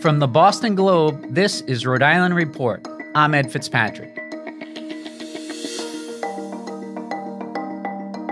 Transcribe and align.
From 0.00 0.20
the 0.20 0.28
Boston 0.28 0.76
Globe, 0.76 1.34
this 1.34 1.62
is 1.62 1.84
Rhode 1.84 2.04
Island 2.04 2.36
Report. 2.36 2.86
I'm 3.16 3.34
Ed 3.34 3.50
Fitzpatrick. 3.50 4.16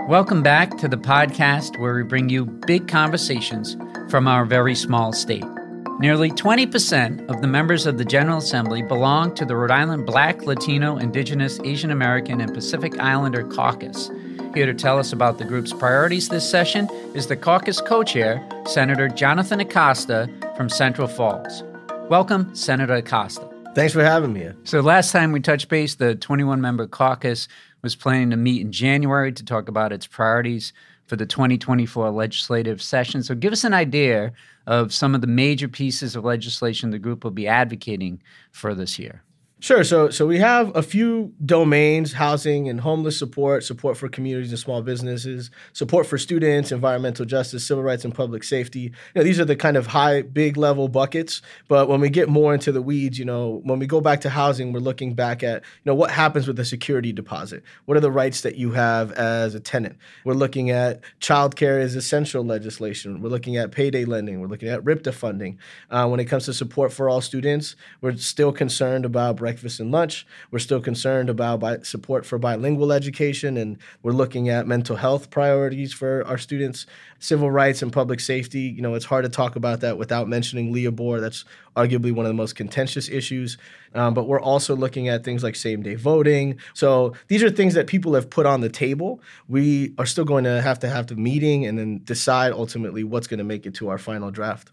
Welcome 0.07 0.41
back 0.41 0.77
to 0.77 0.87
the 0.87 0.95
podcast 0.95 1.77
where 1.77 1.93
we 1.93 2.03
bring 2.03 2.29
you 2.29 2.45
big 2.45 2.87
conversations 2.87 3.75
from 4.09 4.29
our 4.29 4.45
very 4.45 4.75
small 4.75 5.11
state. 5.11 5.43
Nearly 5.99 6.31
20% 6.31 7.27
of 7.27 7.41
the 7.41 7.47
members 7.47 7.85
of 7.85 7.97
the 7.97 8.05
General 8.05 8.37
Assembly 8.37 8.81
belong 8.81 9.35
to 9.35 9.43
the 9.43 9.57
Rhode 9.57 9.71
Island 9.71 10.05
Black, 10.05 10.43
Latino, 10.43 10.95
Indigenous, 10.95 11.59
Asian 11.65 11.91
American, 11.91 12.39
and 12.39 12.53
Pacific 12.53 12.97
Islander 12.97 13.43
Caucus. 13.43 14.09
Here 14.53 14.67
to 14.67 14.73
tell 14.73 14.97
us 14.97 15.11
about 15.11 15.37
the 15.37 15.43
group's 15.43 15.73
priorities 15.73 16.29
this 16.29 16.49
session 16.49 16.89
is 17.13 17.27
the 17.27 17.35
caucus 17.35 17.81
co 17.81 18.03
chair, 18.03 18.41
Senator 18.65 19.09
Jonathon 19.09 19.59
Acosta 19.59 20.29
from 20.57 20.67
Central 20.69 21.07
Falls. 21.07 21.63
Welcome, 22.09 22.53
Senator 22.55 22.95
Acosta. 22.95 23.47
Thanks 23.75 23.93
for 23.93 24.03
having 24.03 24.33
me. 24.33 24.49
So, 24.63 24.81
last 24.81 25.11
time 25.11 25.31
we 25.31 25.39
touched 25.39 25.69
base, 25.69 25.93
the 25.93 26.15
21 26.15 26.59
member 26.59 26.87
caucus 26.87 27.47
was 27.83 27.95
planning 27.95 28.31
to 28.31 28.35
meet 28.35 28.61
in 28.61 28.71
January 28.71 29.31
to 29.31 29.45
talk 29.45 29.69
about 29.69 29.93
its 29.93 30.07
priorities 30.07 30.73
for 31.05 31.15
the 31.15 31.27
2024 31.27 32.09
legislative 32.09 32.81
session. 32.81 33.21
So, 33.21 33.35
give 33.35 33.53
us 33.53 33.63
an 33.63 33.75
idea 33.75 34.33
of 34.65 34.91
some 34.91 35.13
of 35.13 35.21
the 35.21 35.27
major 35.27 35.67
pieces 35.67 36.15
of 36.15 36.25
legislation 36.25 36.89
the 36.89 36.97
group 36.97 37.23
will 37.23 37.31
be 37.31 37.47
advocating 37.47 38.19
for 38.51 38.73
this 38.73 38.97
year. 38.97 39.21
Sure. 39.59 39.83
So, 39.83 40.11
so 40.11 40.27
we 40.27 40.37
have 40.37 40.75
a 40.75 40.83
few 40.83 41.33
domains: 41.43 42.13
housing 42.13 42.69
and 42.69 42.79
homeless 42.79 43.17
support, 43.17 43.63
support 43.63 43.97
for 43.97 44.07
communities 44.07 44.51
and 44.51 44.59
small 44.59 44.83
businesses, 44.83 45.49
support 45.73 46.05
for 46.05 46.19
students, 46.19 46.71
environmental 46.71 47.25
justice, 47.25 47.65
civil 47.65 47.83
rights, 47.83 48.05
and 48.05 48.13
public 48.13 48.43
safety. 48.43 48.81
You 48.81 48.91
know, 49.15 49.23
these 49.23 49.39
are 49.39 49.45
the 49.45 49.55
kind 49.55 49.75
of 49.75 49.87
high, 49.87 50.21
big 50.21 50.57
level 50.57 50.89
buckets. 50.89 51.41
But 51.67 51.89
when 51.89 51.99
we 52.01 52.11
get 52.11 52.29
more 52.29 52.53
into 52.53 52.71
the 52.71 52.83
weeds, 52.83 53.17
you 53.17 53.25
know, 53.25 53.61
when 53.63 53.79
we 53.79 53.87
go 53.87 53.99
back 53.99 54.21
to 54.21 54.29
housing, 54.29 54.73
we're 54.73 54.79
looking 54.79 55.15
back 55.15 55.41
at 55.41 55.63
you 55.63 55.81
know 55.85 55.95
what 55.95 56.11
happens 56.11 56.45
with 56.45 56.55
the 56.57 56.65
security 56.65 57.11
deposit. 57.11 57.63
What 57.85 57.97
are 57.97 58.01
the 58.01 58.11
rights 58.11 58.41
that 58.41 58.57
you 58.57 58.73
have 58.73 59.11
as 59.13 59.55
a 59.55 59.59
tenant? 59.59 59.97
We're 60.23 60.33
looking 60.35 60.69
at 60.69 61.01
childcare 61.19 61.81
as 61.81 61.95
essential 61.95 62.43
legislation. 62.45 63.21
We're 63.23 63.29
looking 63.29 63.57
at 63.57 63.71
payday 63.71 64.05
lending. 64.05 64.39
We're 64.39 64.47
looking 64.49 64.69
at 64.69 64.83
RIPTA 64.83 65.15
funding. 65.15 65.57
Uh, 65.89 66.07
when 66.07 66.19
it 66.19 66.25
comes 66.25 66.45
to 66.45 66.53
support 66.53 66.93
for 66.93 67.09
all 67.09 67.21
students, 67.21 67.75
we're 68.01 68.15
still 68.17 68.51
concerned 68.51 69.03
about 69.03 69.37
breakfast 69.47 69.79
and 69.79 69.93
lunch. 69.93 70.27
We're 70.51 70.59
still 70.59 70.81
concerned 70.81 71.29
about 71.29 71.61
bi- 71.61 71.79
support 71.79 72.25
for 72.25 72.37
bilingual 72.37 72.91
education, 72.91 73.55
and 73.55 73.77
we're 74.03 74.11
looking 74.11 74.49
at 74.49 74.67
mental 74.67 74.97
health 74.97 75.29
priorities 75.29 75.93
for 75.93 76.27
our 76.27 76.37
students, 76.37 76.85
civil 77.19 77.49
rights 77.49 77.81
and 77.81 77.93
public 77.93 78.19
safety. 78.19 78.63
You 78.63 78.81
know, 78.81 78.93
it's 78.93 79.05
hard 79.05 79.23
to 79.23 79.29
talk 79.29 79.55
about 79.55 79.79
that 79.79 79.97
without 79.97 80.27
mentioning 80.27 80.73
LEOBOR. 80.73 81.21
That's 81.21 81.45
arguably 81.77 82.11
one 82.11 82.25
of 82.25 82.29
the 82.29 82.41
most 82.43 82.57
contentious 82.57 83.07
issues. 83.07 83.57
Um, 83.95 84.13
but 84.13 84.27
we're 84.27 84.41
also 84.41 84.75
looking 84.75 85.07
at 85.07 85.23
things 85.23 85.43
like 85.43 85.55
same 85.55 85.81
day 85.81 85.95
voting. 85.95 86.59
So 86.73 87.13
these 87.29 87.41
are 87.41 87.49
things 87.49 87.73
that 87.75 87.87
people 87.87 88.15
have 88.15 88.29
put 88.29 88.45
on 88.45 88.59
the 88.59 88.69
table. 88.69 89.21
We 89.47 89.93
are 89.97 90.05
still 90.05 90.25
going 90.25 90.43
to 90.43 90.61
have 90.61 90.79
to 90.79 90.89
have 90.89 91.07
the 91.07 91.15
meeting 91.15 91.65
and 91.65 91.79
then 91.79 92.01
decide 92.03 92.51
ultimately 92.51 93.05
what's 93.05 93.27
going 93.27 93.37
to 93.37 93.45
make 93.45 93.65
it 93.65 93.75
to 93.75 93.87
our 93.87 93.97
final 93.97 94.29
draft. 94.29 94.71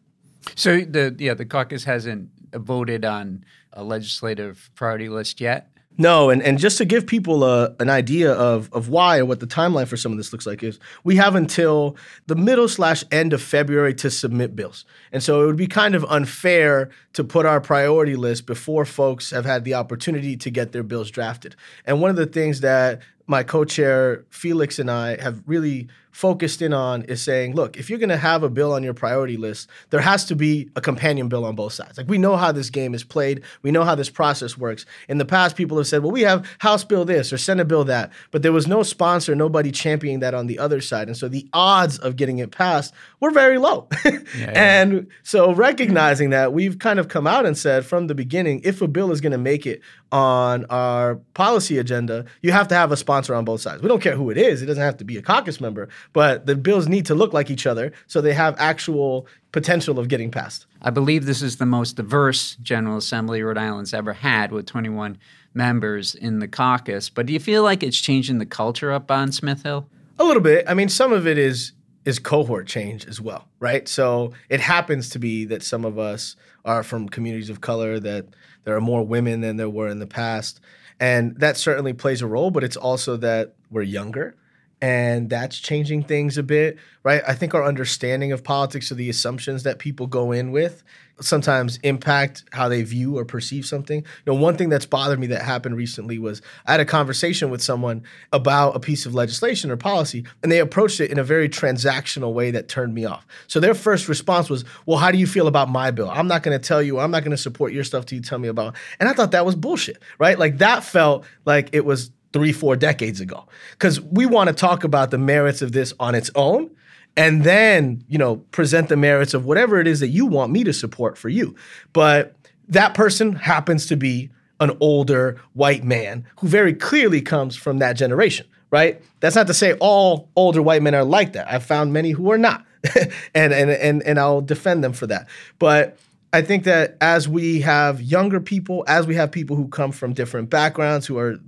So 0.57 0.81
the 0.81 1.15
yeah 1.19 1.35
the 1.35 1.47
caucus 1.47 1.85
hasn't 1.85 2.29
voted 2.53 3.05
on 3.05 3.45
a 3.75 3.85
legislative 3.85 4.71
priority 4.75 5.09
list 5.09 5.41
yet. 5.41 5.69
No, 5.97 6.31
and, 6.31 6.43
and 6.43 6.59
just 6.59 6.79
to 6.79 6.85
give 6.85 7.07
people 7.07 7.45
a, 7.45 7.75
an 7.79 7.89
idea 7.89 8.33
of, 8.33 8.69
of 8.73 8.89
why 8.89 9.19
and 9.19 9.29
what 9.29 9.39
the 9.39 9.47
timeline 9.47 9.87
for 9.87 9.97
some 9.97 10.11
of 10.11 10.19
this 10.19 10.33
looks 10.33 10.45
like 10.45 10.61
is 10.65 10.81
we 11.05 11.15
have 11.17 11.37
until 11.37 11.97
the 12.27 12.35
middle 12.35 12.67
slash 12.67 13.05
end 13.13 13.33
of 13.33 13.41
February 13.41 13.95
to 13.95 14.11
submit 14.11 14.57
bills. 14.57 14.85
And 15.13 15.23
so 15.23 15.43
it 15.43 15.47
would 15.47 15.57
be 15.57 15.69
kind 15.69 15.95
of 15.95 16.05
unfair 16.07 16.91
to 17.13 17.23
put 17.23 17.47
our 17.47 17.61
priority 17.61 18.17
list 18.17 18.45
before 18.45 18.85
folks 18.85 19.31
have 19.31 19.45
had 19.45 19.63
the 19.63 19.75
opportunity 19.75 20.37
to 20.37 20.51
get 20.51 20.73
their 20.73 20.83
bills 20.83 21.13
drafted. 21.13 21.55
And 21.87 22.01
one 22.01 22.11
of 22.11 22.17
the 22.17 22.27
things 22.27 22.61
that 22.61 23.01
my 23.29 23.45
co-chair 23.45 24.25
Felix 24.31 24.81
and 24.81 24.91
I 24.91 25.21
have 25.23 25.43
really 25.47 25.89
focused 26.15 26.63
in 26.63 26.73
on 26.73 27.03
is 27.03 27.21
saying, 27.21 27.57
look, 27.57 27.77
if 27.77 27.91
you're 27.91 27.99
going 27.99 28.09
to 28.09 28.17
have 28.17 28.45
a 28.45 28.49
bill 28.49 28.73
on 28.73 28.85
your 28.85 28.95
priority 28.95 29.37
list, 29.37 29.69
there 29.91 30.01
has 30.01 30.25
to 30.25 30.37
be 30.37 30.71
a 30.77 30.81
companion 30.81 31.29
bill 31.29 31.45
on 31.45 31.57
both 31.57 31.73
sides. 31.73 31.99
Like 31.99 32.09
we 32.09 32.19
know 32.19 32.37
how 32.37 32.53
this 32.53 32.71
game 32.71 32.95
is 32.95 33.03
played, 33.03 33.43
we 33.63 33.73
know 33.73 33.83
how 33.83 33.97
this 33.97 34.11
process 34.11 34.57
works. 34.57 34.87
In 35.09 35.19
the 35.19 35.25
past, 35.25 35.57
people 35.57 35.77
have 35.77 35.89
said, 35.89 36.05
well, 36.05 36.13
we 36.13 36.21
have 36.21 36.47
House 36.61 36.85
Bill 36.85 37.05
this 37.05 37.33
or 37.33 37.37
Senate 37.37 37.67
Bill 37.67 37.83
that, 37.87 38.13
but 38.31 38.43
there 38.43 38.53
was 38.53 38.69
no 38.69 38.85
sponsor, 38.85 39.35
nobody 39.35 39.73
championing 39.73 40.21
that 40.21 40.35
on 40.35 40.47
the 40.47 40.61
other 40.61 40.81
side, 40.81 41.09
and 41.09 41.17
so 41.17 41.27
the 41.27 41.49
odds 41.53 41.99
of 41.99 42.15
getting 42.15 42.39
it 42.39 42.53
passed 42.53 42.95
were 43.19 43.33
very 43.33 43.59
low. 43.59 43.89
yeah, 44.05 44.19
yeah. 44.39 44.53
And 44.55 45.09
so 45.25 45.53
recognizing 45.53 46.31
that, 46.31 46.53
we've 46.53 46.79
kind 46.79 47.01
of 47.01 47.09
come 47.09 47.27
out 47.27 47.45
and 47.45 47.59
said 47.59 47.85
from 47.85 48.07
the 48.07 48.15
beginning, 48.15 48.61
if 48.63 48.81
a 48.81 48.87
bill 48.87 49.11
is 49.11 49.21
going 49.21 49.33
to 49.33 49.39
make 49.39 49.67
it 49.67 49.83
on 50.13 50.65
our 50.67 51.17
policy 51.35 51.77
agenda, 51.79 52.25
you 52.41 52.53
have 52.53 52.69
to 52.69 52.75
have 52.77 52.93
a 52.93 52.97
sponsor 52.97 53.35
on 53.35 53.45
both 53.45 53.61
sides. 53.61 53.83
We 53.83 53.89
don't 53.89 54.01
care 54.01 54.15
who 54.15 54.31
it 54.31 54.39
is; 54.39 54.63
it 54.63 54.67
doesn't 54.67 54.81
have 54.83 54.99
to 54.99 55.05
be 55.05 55.17
a 55.17 55.23
caucus 55.23 55.61
member, 55.61 55.89
but 56.13 56.47
the 56.47 56.57
bills 56.57 56.89
need 56.89 57.07
to 57.07 57.15
look 57.15 57.33
like 57.33 57.51
each 57.51 57.67
other 57.67 57.93
so 58.07 58.21
they 58.21 58.35
have 58.35 58.55
actual 58.59 59.27
potential 59.53 59.99
of 59.99 60.09
getting 60.09 60.31
passed. 60.31 60.67
I 60.83 60.91
believe 60.91 61.25
this 61.25 61.43
is 61.43 61.57
the 61.57 61.67
most 61.67 61.97
diverse 61.97 62.57
General 62.57 62.97
Assembly 62.99 63.43
Rhode 63.43 63.59
Island's 63.59 63.95
ever 63.95 64.13
had 64.13 64.53
with 64.53 64.67
21 64.67 65.19
members 65.55 66.15
in 66.15 66.41
the 66.41 66.49
caucus. 66.49 67.09
But 67.09 67.27
do 67.27 67.33
you 67.33 67.41
feel 67.41 67.63
like 67.63 67.83
it's 67.83 68.01
changing 68.01 68.39
the 68.39 68.47
culture 68.47 68.93
up 68.93 69.11
on 69.11 69.33
Smith 69.33 69.63
Hill? 69.63 69.89
A 70.19 70.25
little 70.25 70.43
bit. 70.43 70.65
I 70.69 70.75
mean, 70.75 70.89
some 70.89 71.13
of 71.13 71.27
it 71.27 71.39
is 71.39 71.73
is 72.05 72.19
cohort 72.19 72.67
change 72.67 73.07
as 73.07 73.21
well, 73.21 73.49
right? 73.61 73.89
So 73.89 74.33
it 74.51 74.61
happens 74.61 75.09
to 75.11 75.19
be 75.19 75.47
that 75.47 75.63
some 75.63 75.87
of 75.87 75.99
us 75.99 76.37
are 76.65 76.83
from 76.83 77.09
communities 77.09 77.49
of 77.49 77.61
color 77.61 77.99
that 78.01 78.27
there 78.65 78.77
are 78.77 78.81
more 78.81 79.03
women 79.03 79.41
than 79.41 79.57
there 79.57 79.71
were 79.71 79.89
in 79.89 80.01
the 80.01 80.07
past. 80.07 80.61
And 81.01 81.37
that 81.39 81.57
certainly 81.57 81.93
plays 81.93 82.23
a 82.23 82.27
role, 82.27 82.51
but 82.51 82.63
it's 82.63 82.77
also 82.77 83.17
that 83.19 83.55
we're 83.71 83.83
younger 83.83 84.37
and 84.85 85.31
that's 85.31 85.59
changing 85.59 86.03
things 86.03 86.37
a 86.37 86.43
bit, 86.43 86.77
right? 87.05 87.23
I 87.27 87.33
think 87.33 87.55
our 87.55 87.65
understanding 87.65 88.33
of 88.33 88.45
politics 88.45 88.93
or 88.93 88.97
the 88.97 89.09
assumptions 89.09 89.63
that 89.63 89.79
people 89.79 90.07
go 90.07 90.31
in 90.31 90.53
with 90.53 90.83
sometimes 91.21 91.79
impact 91.79 92.45
how 92.53 92.69
they 92.69 92.83
view 92.83 93.17
or 93.17 93.25
perceive 93.25 93.65
something. 93.65 94.01
You 94.01 94.05
know, 94.27 94.35
one 94.35 94.59
thing 94.59 94.69
that's 94.69 94.85
bothered 94.85 95.19
me 95.19 95.29
that 95.29 95.41
happened 95.41 95.75
recently 95.77 96.19
was 96.19 96.43
I 96.67 96.73
had 96.73 96.81
a 96.81 96.85
conversation 96.85 97.49
with 97.49 97.63
someone 97.63 98.03
about 98.31 98.77
a 98.77 98.81
piece 98.81 99.07
of 99.07 99.15
legislation 99.15 99.71
or 99.71 99.79
policy, 99.79 100.27
and 100.43 100.53
they 100.53 100.59
approached 100.59 101.01
it 101.01 101.11
in 101.11 101.19
a 101.19 101.25
very 101.25 101.49
transactional 101.49 102.35
way 102.35 102.51
that 102.51 102.69
turned 102.69 102.93
me 102.93 103.07
off. 103.07 103.27
So 103.47 103.61
their 103.61 103.75
first 103.75 104.07
response 104.07 104.51
was, 104.51 104.67
Well, 104.85 104.99
how 104.99 105.11
do 105.11 105.17
you 105.17 105.27
feel 105.27 105.47
about 105.47 105.71
my 105.71 105.93
bill? 105.93 106.11
I'm 106.11 106.29
not 106.29 106.43
going 106.43 106.61
to 106.61 106.63
tell 106.63 106.83
you, 106.83 106.99
I'm 106.99 107.11
not 107.11 107.25
going 107.25 107.31
to 107.31 107.39
support 107.39 107.73
your 107.73 107.85
stuff 107.85 108.05
till 108.05 108.17
you 108.17 108.23
tell 108.23 108.39
me 108.39 108.49
about. 108.49 108.77
And 109.01 109.09
I 109.09 109.15
thought 109.15 109.31
that 109.31 109.47
was 109.47 109.55
bullshit, 109.55 110.03
right? 110.19 110.39
Like 110.39 110.59
that 110.59 110.85
felt 110.85 111.25
like 111.47 111.71
it 111.73 111.87
was 111.87 112.11
three, 112.35 112.53
four 112.53 112.75
decades 112.75 113.21
ago. 113.21 113.47
Because 113.71 114.01
we 114.01 114.27
want 114.27 114.49
to 114.49 114.55
talk 114.55 114.83
about 114.83 115.13
the 115.13 115.19
merits 115.19 115.63
of 115.63 115.71
this 115.71 115.95
on 116.01 116.17
its 116.17 116.33
own 116.35 116.69
and 117.17 117.45
then, 117.45 118.05
you 118.09 118.19
know, 118.19 118.39
present 118.51 118.89
the 118.89 118.97
merits 118.97 119.35
of 119.35 119.45
whatever 119.45 119.81
it 119.81 119.87
is 119.87 120.01
that 120.01 120.09
you 120.09 120.27
want 120.27 120.51
me 120.51 120.65
to 120.65 120.73
support 120.73 121.17
for 121.17 121.29
you. 121.29 121.55
But 121.93 122.35
that 122.69 122.93
person 122.93 123.37
happens 123.37 123.87
to 123.87 123.97
be 123.97 124.31
an 124.59 124.77
older 124.81 125.41
white 125.53 125.85
man 125.85 126.27
who 126.41 126.49
very 126.49 126.75
clearly 126.75 127.23
comes 127.23 127.55
from 127.55 127.79
that 127.79 127.93
generation, 127.93 128.49
right? 128.73 129.01
That's 129.21 129.37
not 129.37 129.47
to 129.47 129.55
say 129.55 129.75
all 129.75 130.29
older 130.35 130.61
white 130.61 130.83
men 130.83 130.97
are 130.97 131.05
like 131.05 131.35
that. 131.35 131.49
I've 131.49 131.65
found 131.65 131.93
many 131.93 132.11
who 132.11 132.33
are 132.33 132.39
not. 132.39 132.67
and, 133.35 133.55
and 133.55 133.71
and 133.71 134.03
and 134.03 134.19
I'll 134.19 134.43
defend 134.43 134.85
them 134.85 134.93
for 134.93 135.07
that. 135.07 135.27
But 135.59 135.97
I 136.35 136.43
think 136.43 136.65
that 136.65 136.97
as 137.01 137.27
we 137.29 137.61
have 137.63 138.03
younger 138.03 138.41
people, 138.41 138.85
as 138.89 139.07
we 139.07 139.15
have 139.15 139.33
people 139.33 139.57
who 139.57 139.69
come 139.69 139.91
from 139.91 140.13
different 140.13 140.51
backgrounds, 140.51 141.07
who 141.07 141.17
are 141.17 141.39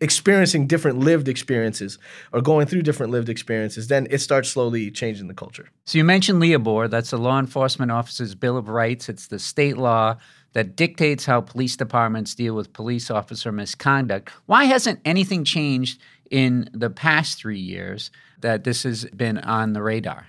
experiencing 0.00 0.66
different 0.66 0.98
lived 0.98 1.28
experiences 1.28 1.98
or 2.32 2.40
going 2.40 2.66
through 2.66 2.82
different 2.82 3.12
lived 3.12 3.28
experiences, 3.28 3.88
then 3.88 4.06
it 4.10 4.18
starts 4.18 4.48
slowly 4.48 4.90
changing 4.90 5.28
the 5.28 5.34
culture. 5.34 5.68
So 5.84 5.98
you 5.98 6.04
mentioned 6.04 6.40
LEOBOR. 6.40 6.88
That's 6.88 7.10
the 7.10 7.18
law 7.18 7.38
enforcement 7.38 7.92
officer's 7.92 8.34
Bill 8.34 8.56
of 8.56 8.68
Rights. 8.68 9.08
It's 9.08 9.26
the 9.26 9.38
state 9.38 9.76
law 9.76 10.16
that 10.52 10.74
dictates 10.74 11.26
how 11.26 11.40
police 11.40 11.76
departments 11.76 12.34
deal 12.34 12.54
with 12.54 12.72
police 12.72 13.10
officer 13.10 13.52
misconduct. 13.52 14.30
Why 14.46 14.64
hasn't 14.64 15.00
anything 15.04 15.44
changed 15.44 16.00
in 16.30 16.68
the 16.72 16.90
past 16.90 17.38
three 17.38 17.60
years 17.60 18.10
that 18.40 18.64
this 18.64 18.82
has 18.84 19.04
been 19.06 19.38
on 19.38 19.74
the 19.74 19.82
radar? 19.82 20.26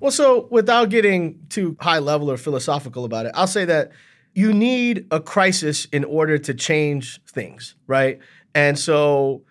Well, 0.00 0.12
so 0.12 0.46
without 0.50 0.90
getting 0.90 1.40
too 1.48 1.76
high 1.80 1.98
level 1.98 2.30
or 2.30 2.36
philosophical 2.36 3.04
about 3.04 3.26
it, 3.26 3.32
I'll 3.34 3.48
say 3.48 3.64
that 3.64 3.90
you 4.32 4.52
need 4.52 5.06
a 5.10 5.20
crisis 5.20 5.86
in 5.86 6.04
order 6.04 6.38
to 6.38 6.54
change 6.54 7.20
things, 7.24 7.74
right? 7.88 8.20
And 8.54 8.78
so 8.78 9.42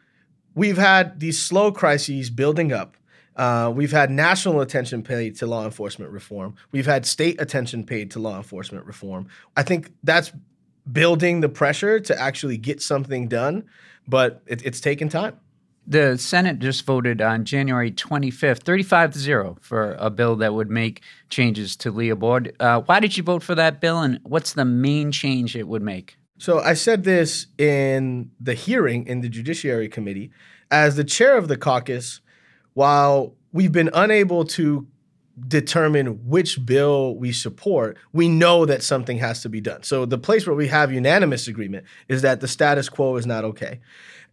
we've 0.55 0.77
had 0.77 1.19
these 1.19 1.41
slow 1.41 1.71
crises 1.71 2.29
building 2.29 2.73
up. 2.73 2.97
Uh, 3.35 3.71
we've 3.73 3.91
had 3.91 4.09
national 4.09 4.61
attention 4.61 5.03
paid 5.03 5.35
to 5.35 5.45
law 5.45 5.63
enforcement 5.63 6.11
reform. 6.11 6.55
We've 6.71 6.87
had 6.87 7.05
state 7.05 7.39
attention 7.39 7.85
paid 7.85 8.09
to 8.11 8.19
law 8.19 8.37
enforcement 8.37 8.85
reform. 8.85 9.27
I 9.55 9.61
think 9.61 9.91
that's 10.03 10.31
building 10.91 11.41
the 11.41 11.49
pressure 11.49 11.99
to 11.99 12.19
actually 12.19 12.57
get 12.57 12.81
something 12.81 13.27
done, 13.27 13.65
but 14.07 14.41
it, 14.47 14.65
it's 14.65 14.81
taken 14.81 15.09
time. 15.09 15.39
The 15.89 16.17
Senate 16.17 16.59
just 16.59 16.85
voted 16.85 17.21
on 17.21 17.45
January 17.45 17.91
25th, 17.91 18.63
35 18.63 19.11
to 19.11 19.19
0, 19.19 19.57
for 19.61 19.93
a 19.99 20.09
bill 20.09 20.35
that 20.37 20.53
would 20.53 20.69
make 20.69 21.01
changes 21.29 21.77
to 21.77 21.91
LEOBOR. 21.91 22.51
Uh, 22.59 22.81
why 22.81 22.99
did 22.99 23.15
you 23.15 23.23
vote 23.23 23.41
for 23.41 23.55
that 23.55 23.79
bill, 23.79 23.99
and 23.99 24.19
what's 24.23 24.53
the 24.53 24.65
main 24.65 25.13
change 25.13 25.55
it 25.55 25.67
would 25.67 25.81
make? 25.81 26.17
So 26.37 26.59
I 26.59 26.73
said 26.73 27.03
this 27.03 27.47
in 27.57 28.31
the 28.39 28.53
hearing 28.53 29.07
in 29.07 29.21
the 29.21 29.29
Judiciary 29.29 29.89
Committee. 29.89 30.31
As 30.69 30.95
the 30.95 31.03
chair 31.03 31.37
of 31.37 31.47
the 31.47 31.57
caucus, 31.57 32.21
while 32.73 33.33
we've 33.51 33.71
been 33.71 33.89
unable 33.93 34.45
to 34.45 34.87
determine 35.47 36.27
which 36.27 36.65
bill 36.65 37.15
we 37.15 37.31
support, 37.31 37.97
we 38.11 38.27
know 38.27 38.65
that 38.65 38.83
something 38.83 39.17
has 39.19 39.41
to 39.41 39.49
be 39.49 39.61
done. 39.61 39.83
So 39.83 40.05
the 40.05 40.17
place 40.17 40.47
where 40.47 40.55
we 40.55 40.67
have 40.67 40.91
unanimous 40.91 41.47
agreement 41.47 41.85
is 42.07 42.21
that 42.23 42.41
the 42.41 42.47
status 42.47 42.89
quo 42.89 43.15
is 43.17 43.25
not 43.25 43.43
okay. 43.43 43.79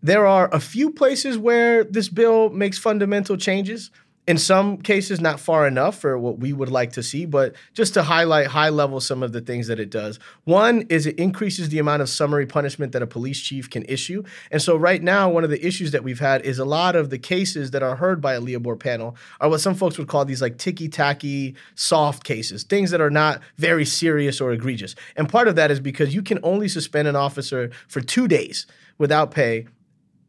There 0.02 0.26
are 0.26 0.48
a 0.52 0.60
few 0.60 0.90
places 0.90 1.38
where 1.38 1.84
this 1.84 2.08
bill 2.08 2.50
makes 2.50 2.78
fundamental 2.78 3.36
changes. 3.36 3.90
In 4.26 4.38
some 4.38 4.78
cases, 4.78 5.20
not 5.20 5.38
far 5.38 5.66
enough 5.66 5.98
for 5.98 6.16
what 6.16 6.38
we 6.38 6.54
would 6.54 6.70
like 6.70 6.92
to 6.92 7.02
see, 7.02 7.26
but 7.26 7.54
just 7.74 7.92
to 7.92 8.02
highlight 8.02 8.46
high 8.46 8.70
level 8.70 8.98
some 9.00 9.22
of 9.22 9.32
the 9.32 9.42
things 9.42 9.66
that 9.66 9.78
it 9.78 9.90
does. 9.90 10.18
One 10.44 10.82
is 10.88 11.06
it 11.06 11.18
increases 11.18 11.68
the 11.68 11.78
amount 11.78 12.00
of 12.00 12.08
summary 12.08 12.46
punishment 12.46 12.92
that 12.92 13.02
a 13.02 13.06
police 13.06 13.38
chief 13.40 13.68
can 13.68 13.84
issue. 13.84 14.22
And 14.50 14.62
so, 14.62 14.76
right 14.76 15.02
now, 15.02 15.28
one 15.28 15.44
of 15.44 15.50
the 15.50 15.64
issues 15.64 15.90
that 15.90 16.02
we've 16.02 16.20
had 16.20 16.40
is 16.42 16.58
a 16.58 16.64
lot 16.64 16.96
of 16.96 17.10
the 17.10 17.18
cases 17.18 17.72
that 17.72 17.82
are 17.82 17.96
heard 17.96 18.22
by 18.22 18.32
a 18.32 18.40
LEOBOR 18.40 18.76
panel 18.76 19.14
are 19.40 19.50
what 19.50 19.60
some 19.60 19.74
folks 19.74 19.98
would 19.98 20.08
call 20.08 20.24
these 20.24 20.40
like 20.40 20.56
ticky 20.56 20.88
tacky 20.88 21.54
soft 21.74 22.24
cases, 22.24 22.62
things 22.62 22.90
that 22.92 23.02
are 23.02 23.10
not 23.10 23.42
very 23.58 23.84
serious 23.84 24.40
or 24.40 24.52
egregious. 24.52 24.94
And 25.16 25.28
part 25.28 25.48
of 25.48 25.56
that 25.56 25.70
is 25.70 25.80
because 25.80 26.14
you 26.14 26.22
can 26.22 26.38
only 26.42 26.68
suspend 26.68 27.08
an 27.08 27.16
officer 27.16 27.70
for 27.88 28.00
two 28.00 28.26
days 28.26 28.66
without 28.96 29.30
pay 29.30 29.66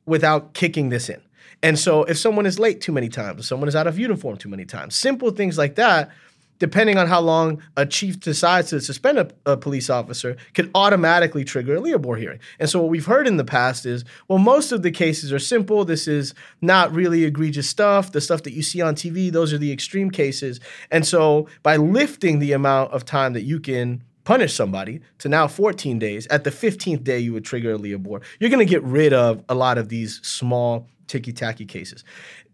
without 0.05 0.53
kicking 0.53 0.89
this 0.89 1.09
in. 1.09 1.21
And 1.65 1.79
so 1.79 2.03
if 2.03 2.19
someone 2.19 2.45
is 2.45 2.59
late 2.59 2.79
too 2.79 2.91
many 2.91 3.09
times, 3.09 3.39
if 3.39 3.45
someone 3.47 3.67
is 3.67 3.75
out 3.75 3.87
of 3.87 3.97
uniform 3.97 4.37
too 4.37 4.49
many 4.49 4.65
times, 4.65 4.95
simple 4.95 5.31
things 5.31 5.57
like 5.57 5.73
that, 5.77 6.11
depending 6.59 6.99
on 6.99 7.07
how 7.07 7.19
long 7.19 7.59
a 7.75 7.87
chief 7.87 8.19
decides 8.19 8.69
to 8.69 8.79
suspend 8.79 9.17
a, 9.17 9.31
a 9.47 9.57
police 9.57 9.89
officer, 9.89 10.37
could 10.53 10.69
automatically 10.75 11.43
trigger 11.43 11.77
a 11.77 11.79
LEOBOR 11.81 12.17
hearing. 12.17 12.39
And 12.59 12.69
so 12.69 12.79
what 12.79 12.91
we've 12.91 13.07
heard 13.07 13.27
in 13.27 13.37
the 13.37 13.43
past 13.43 13.83
is, 13.87 14.05
well, 14.27 14.37
most 14.37 14.71
of 14.71 14.83
the 14.83 14.91
cases 14.91 15.33
are 15.33 15.39
simple. 15.39 15.83
This 15.85 16.07
is 16.07 16.35
not 16.61 16.93
really 16.93 17.23
egregious 17.23 17.67
stuff. 17.67 18.11
The 18.11 18.21
stuff 18.21 18.43
that 18.43 18.53
you 18.53 18.61
see 18.61 18.83
on 18.83 18.93
TV, 18.93 19.31
those 19.31 19.51
are 19.51 19.57
the 19.57 19.71
extreme 19.71 20.11
cases. 20.11 20.59
And 20.91 21.03
so 21.03 21.47
by 21.63 21.77
lifting 21.77 22.37
the 22.37 22.51
amount 22.51 22.91
of 22.91 23.05
time 23.05 23.33
that 23.33 23.41
you 23.41 23.59
can 23.59 24.03
punish 24.25 24.53
somebody 24.53 24.99
to 25.19 25.29
now 25.29 25.47
14 25.47 25.97
days. 25.97 26.27
At 26.27 26.43
the 26.43 26.49
15th 26.49 27.03
day, 27.03 27.19
you 27.19 27.31
would 27.31 27.45
trigger 27.45 27.71
a 27.71 27.77
Leah. 27.77 27.99
You're 28.39 28.49
going 28.49 28.59
to 28.59 28.65
get 28.65 28.83
rid 28.83 29.13
of 29.13 29.43
a 29.47 29.55
lot 29.55 29.77
of 29.77 29.87
these 29.87 30.19
small 30.21 30.89
ticky 31.07 31.31
tacky 31.31 31.65
cases. 31.65 32.03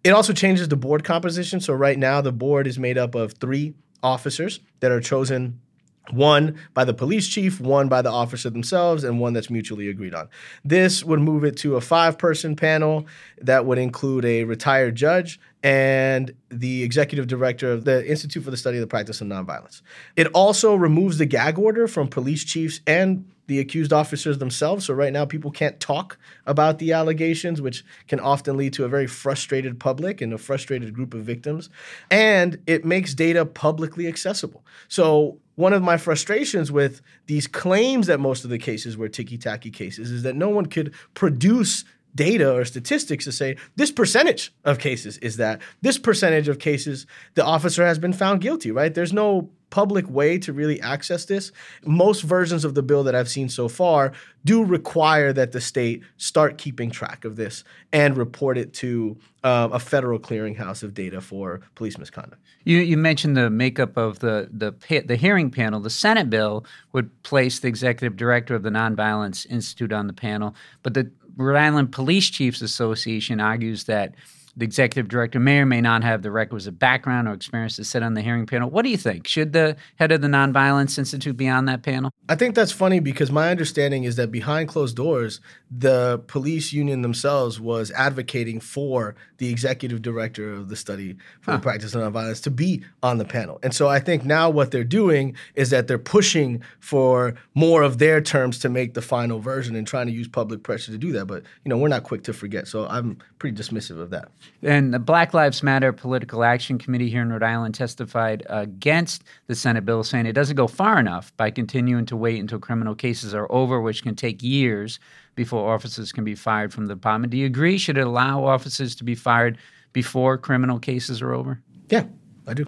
It 0.03 0.11
also 0.11 0.33
changes 0.33 0.67
the 0.67 0.75
board 0.75 1.03
composition. 1.03 1.59
So 1.59 1.73
right 1.73 1.97
now, 1.97 2.21
the 2.21 2.31
board 2.31 2.67
is 2.67 2.77
made 2.77 2.97
up 2.97 3.15
of 3.15 3.33
three 3.33 3.73
officers 4.03 4.59
that 4.81 4.91
are 4.91 5.01
chosen 5.01 5.59
one 6.09 6.59
by 6.73 6.83
the 6.83 6.93
police 6.93 7.27
chief, 7.27 7.61
one 7.61 7.87
by 7.87 8.01
the 8.01 8.11
officer 8.11 8.49
themselves, 8.49 9.03
and 9.03 9.19
one 9.19 9.33
that's 9.33 9.49
mutually 9.49 9.87
agreed 9.87 10.15
on. 10.15 10.27
This 10.65 11.03
would 11.03 11.19
move 11.19 11.43
it 11.43 11.57
to 11.57 11.75
a 11.75 11.81
five 11.81 12.17
person 12.17 12.55
panel 12.55 13.05
that 13.39 13.65
would 13.65 13.77
include 13.77 14.25
a 14.25 14.43
retired 14.43 14.95
judge 14.95 15.39
and 15.63 16.33
the 16.49 16.83
executive 16.83 17.27
director 17.27 17.71
of 17.71 17.85
the 17.85 18.05
Institute 18.09 18.43
for 18.43 18.51
the 18.51 18.57
Study 18.57 18.77
of 18.77 18.81
the 18.81 18.87
Practice 18.87 19.21
of 19.21 19.27
Nonviolence. 19.27 19.81
It 20.15 20.27
also 20.27 20.73
removes 20.73 21.19
the 21.19 21.25
gag 21.25 21.59
order 21.59 21.87
from 21.87 22.07
police 22.07 22.43
chiefs 22.43 22.81
and 22.87 23.25
the 23.51 23.59
accused 23.59 23.91
officers 23.91 24.37
themselves. 24.37 24.85
So 24.85 24.93
right 24.93 25.11
now, 25.11 25.25
people 25.25 25.51
can't 25.51 25.77
talk 25.81 26.17
about 26.45 26.79
the 26.79 26.93
allegations, 26.93 27.61
which 27.61 27.83
can 28.07 28.21
often 28.21 28.55
lead 28.55 28.71
to 28.73 28.85
a 28.85 28.87
very 28.87 29.07
frustrated 29.07 29.77
public 29.77 30.21
and 30.21 30.31
a 30.31 30.37
frustrated 30.37 30.93
group 30.93 31.13
of 31.13 31.23
victims. 31.23 31.69
And 32.09 32.59
it 32.65 32.85
makes 32.85 33.13
data 33.13 33.45
publicly 33.45 34.07
accessible. 34.07 34.63
So 34.87 35.37
one 35.55 35.73
of 35.73 35.83
my 35.83 35.97
frustrations 35.97 36.71
with 36.71 37.01
these 37.27 37.45
claims 37.45 38.07
that 38.07 38.21
most 38.21 38.45
of 38.45 38.49
the 38.49 38.57
cases 38.57 38.95
were 38.95 39.09
ticky 39.09 39.37
tacky 39.37 39.69
cases 39.69 40.11
is 40.11 40.23
that 40.23 40.37
no 40.37 40.47
one 40.47 40.67
could 40.67 40.93
produce 41.13 41.83
data 42.15 42.53
or 42.53 42.65
statistics 42.65 43.25
to 43.25 43.31
say 43.31 43.55
this 43.75 43.91
percentage 43.91 44.53
of 44.65 44.79
cases 44.79 45.17
is 45.19 45.37
that 45.37 45.61
this 45.81 45.97
percentage 45.97 46.47
of 46.47 46.59
cases 46.59 47.05
the 47.35 47.43
officer 47.43 47.85
has 47.85 47.97
been 47.97 48.13
found 48.13 48.41
guilty 48.41 48.71
right 48.71 48.93
there's 48.95 49.13
no 49.13 49.49
public 49.71 50.07
way 50.09 50.37
to 50.37 50.53
really 50.53 50.79
access 50.81 51.25
this. 51.25 51.51
Most 51.83 52.21
versions 52.21 52.63
of 52.63 52.75
the 52.75 52.83
bill 52.83 53.03
that 53.05 53.15
I've 53.15 53.29
seen 53.29 53.49
so 53.49 53.67
far 53.67 54.11
do 54.45 54.63
require 54.63 55.33
that 55.33 55.53
the 55.53 55.61
state 55.61 56.03
start 56.17 56.59
keeping 56.59 56.91
track 56.91 57.25
of 57.25 57.37
this 57.37 57.63
and 57.91 58.15
report 58.15 58.57
it 58.57 58.73
to 58.75 59.17
um, 59.43 59.73
a 59.73 59.79
federal 59.79 60.19
clearinghouse 60.19 60.83
of 60.83 60.93
data 60.93 61.21
for 61.21 61.61
police 61.73 61.97
misconduct. 61.97 62.41
You, 62.63 62.77
you 62.77 62.97
mentioned 62.97 63.35
the 63.35 63.49
makeup 63.49 63.97
of 63.97 64.19
the, 64.19 64.47
the 64.51 64.73
the 65.07 65.15
hearing 65.15 65.49
panel. 65.49 65.79
The 65.79 65.89
Senate 65.89 66.29
bill 66.29 66.63
would 66.91 67.23
place 67.23 67.59
the 67.59 67.67
executive 67.67 68.15
director 68.15 68.53
of 68.53 68.61
the 68.61 68.69
Nonviolence 68.69 69.47
Institute 69.49 69.91
on 69.91 70.05
the 70.05 70.13
panel, 70.13 70.53
but 70.83 70.93
the 70.93 71.09
Rhode 71.37 71.57
Island 71.57 71.91
Police 71.91 72.29
Chiefs 72.29 72.61
Association 72.61 73.39
argues 73.39 73.85
that 73.85 74.15
the 74.57 74.65
executive 74.65 75.07
director 75.07 75.39
may 75.39 75.59
or 75.59 75.65
may 75.65 75.81
not 75.81 76.03
have 76.03 76.21
the 76.21 76.31
requisite 76.31 76.77
background 76.77 77.27
or 77.27 77.33
experience 77.33 77.75
to 77.77 77.83
sit 77.83 78.03
on 78.03 78.13
the 78.13 78.21
hearing 78.21 78.45
panel. 78.45 78.69
What 78.69 78.83
do 78.83 78.89
you 78.89 78.97
think? 78.97 79.27
Should 79.27 79.53
the 79.53 79.77
head 79.95 80.11
of 80.11 80.21
the 80.21 80.27
Nonviolence 80.27 80.97
Institute 80.97 81.37
be 81.37 81.47
on 81.47 81.65
that 81.65 81.83
panel? 81.83 82.11
I 82.27 82.35
think 82.35 82.55
that's 82.55 82.71
funny 82.71 82.99
because 82.99 83.31
my 83.31 83.49
understanding 83.49 84.03
is 84.03 84.15
that 84.17 84.31
behind 84.31 84.69
closed 84.69 84.95
doors, 84.95 85.39
the 85.69 86.21
police 86.27 86.73
union 86.73 87.01
themselves 87.01 87.59
was 87.59 87.91
advocating 87.91 88.59
for 88.59 89.15
the 89.37 89.49
executive 89.49 90.01
director 90.01 90.51
of 90.51 90.69
the 90.69 90.75
study 90.75 91.17
for 91.39 91.51
huh. 91.51 91.57
the 91.57 91.63
practice 91.63 91.95
of 91.95 92.01
nonviolence 92.01 92.43
to 92.43 92.51
be 92.51 92.83
on 93.01 93.17
the 93.17 93.25
panel. 93.25 93.59
And 93.63 93.73
so 93.73 93.87
I 93.87 93.99
think 93.99 94.25
now 94.25 94.49
what 94.49 94.71
they're 94.71 94.83
doing 94.83 95.35
is 95.55 95.69
that 95.69 95.87
they're 95.87 95.97
pushing 95.97 96.61
for 96.79 97.35
more 97.55 97.83
of 97.83 97.97
their 97.97 98.21
terms 98.21 98.59
to 98.59 98.69
make 98.69 98.93
the 98.93 99.01
final 99.01 99.39
version 99.39 99.75
and 99.75 99.87
trying 99.87 100.07
to 100.07 100.13
use 100.13 100.27
public 100.27 100.63
pressure 100.63 100.91
to 100.91 100.97
do 100.97 101.11
that. 101.13 101.25
But 101.25 101.43
you 101.63 101.69
know, 101.69 101.77
we're 101.77 101.87
not 101.87 102.03
quick 102.03 102.23
to 102.23 102.33
forget. 102.33 102.67
So 102.67 102.85
I'm 102.87 103.17
pretty 103.39 103.55
dismissive 103.55 103.99
of 103.99 104.09
that. 104.11 104.29
And 104.63 104.93
the 104.93 104.99
Black 104.99 105.33
Lives 105.33 105.63
Matter 105.63 105.91
Political 105.91 106.43
Action 106.43 106.77
Committee 106.77 107.09
here 107.09 107.21
in 107.21 107.31
Rhode 107.31 107.43
Island 107.43 107.75
testified 107.75 108.43
against 108.47 109.23
the 109.47 109.55
Senate 109.55 109.85
bill, 109.85 110.03
saying 110.03 110.25
it 110.25 110.33
doesn't 110.33 110.55
go 110.55 110.67
far 110.67 110.99
enough 110.99 111.35
by 111.37 111.51
continuing 111.51 112.05
to 112.07 112.15
wait 112.15 112.39
until 112.39 112.59
criminal 112.59 112.95
cases 112.95 113.33
are 113.33 113.51
over, 113.51 113.81
which 113.81 114.03
can 114.03 114.15
take 114.15 114.43
years 114.43 114.99
before 115.35 115.73
officers 115.73 116.11
can 116.11 116.23
be 116.23 116.35
fired 116.35 116.73
from 116.73 116.87
the 116.87 116.95
department. 116.95 117.31
Do 117.31 117.37
you 117.37 117.45
agree? 117.45 117.77
Should 117.77 117.97
it 117.97 118.05
allow 118.05 118.45
officers 118.45 118.95
to 118.95 119.03
be 119.03 119.15
fired 119.15 119.57
before 119.93 120.37
criminal 120.37 120.79
cases 120.79 121.21
are 121.21 121.33
over? 121.33 121.61
Yeah, 121.89 122.05
I 122.47 122.53
do. 122.53 122.65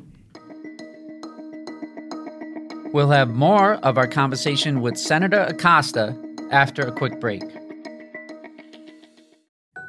We'll 2.93 3.09
have 3.09 3.29
more 3.29 3.75
of 3.75 3.97
our 3.97 4.07
conversation 4.07 4.81
with 4.81 4.97
Senator 4.97 5.41
Acosta 5.41 6.15
after 6.51 6.83
a 6.83 6.91
quick 6.91 7.19
break. 7.19 7.41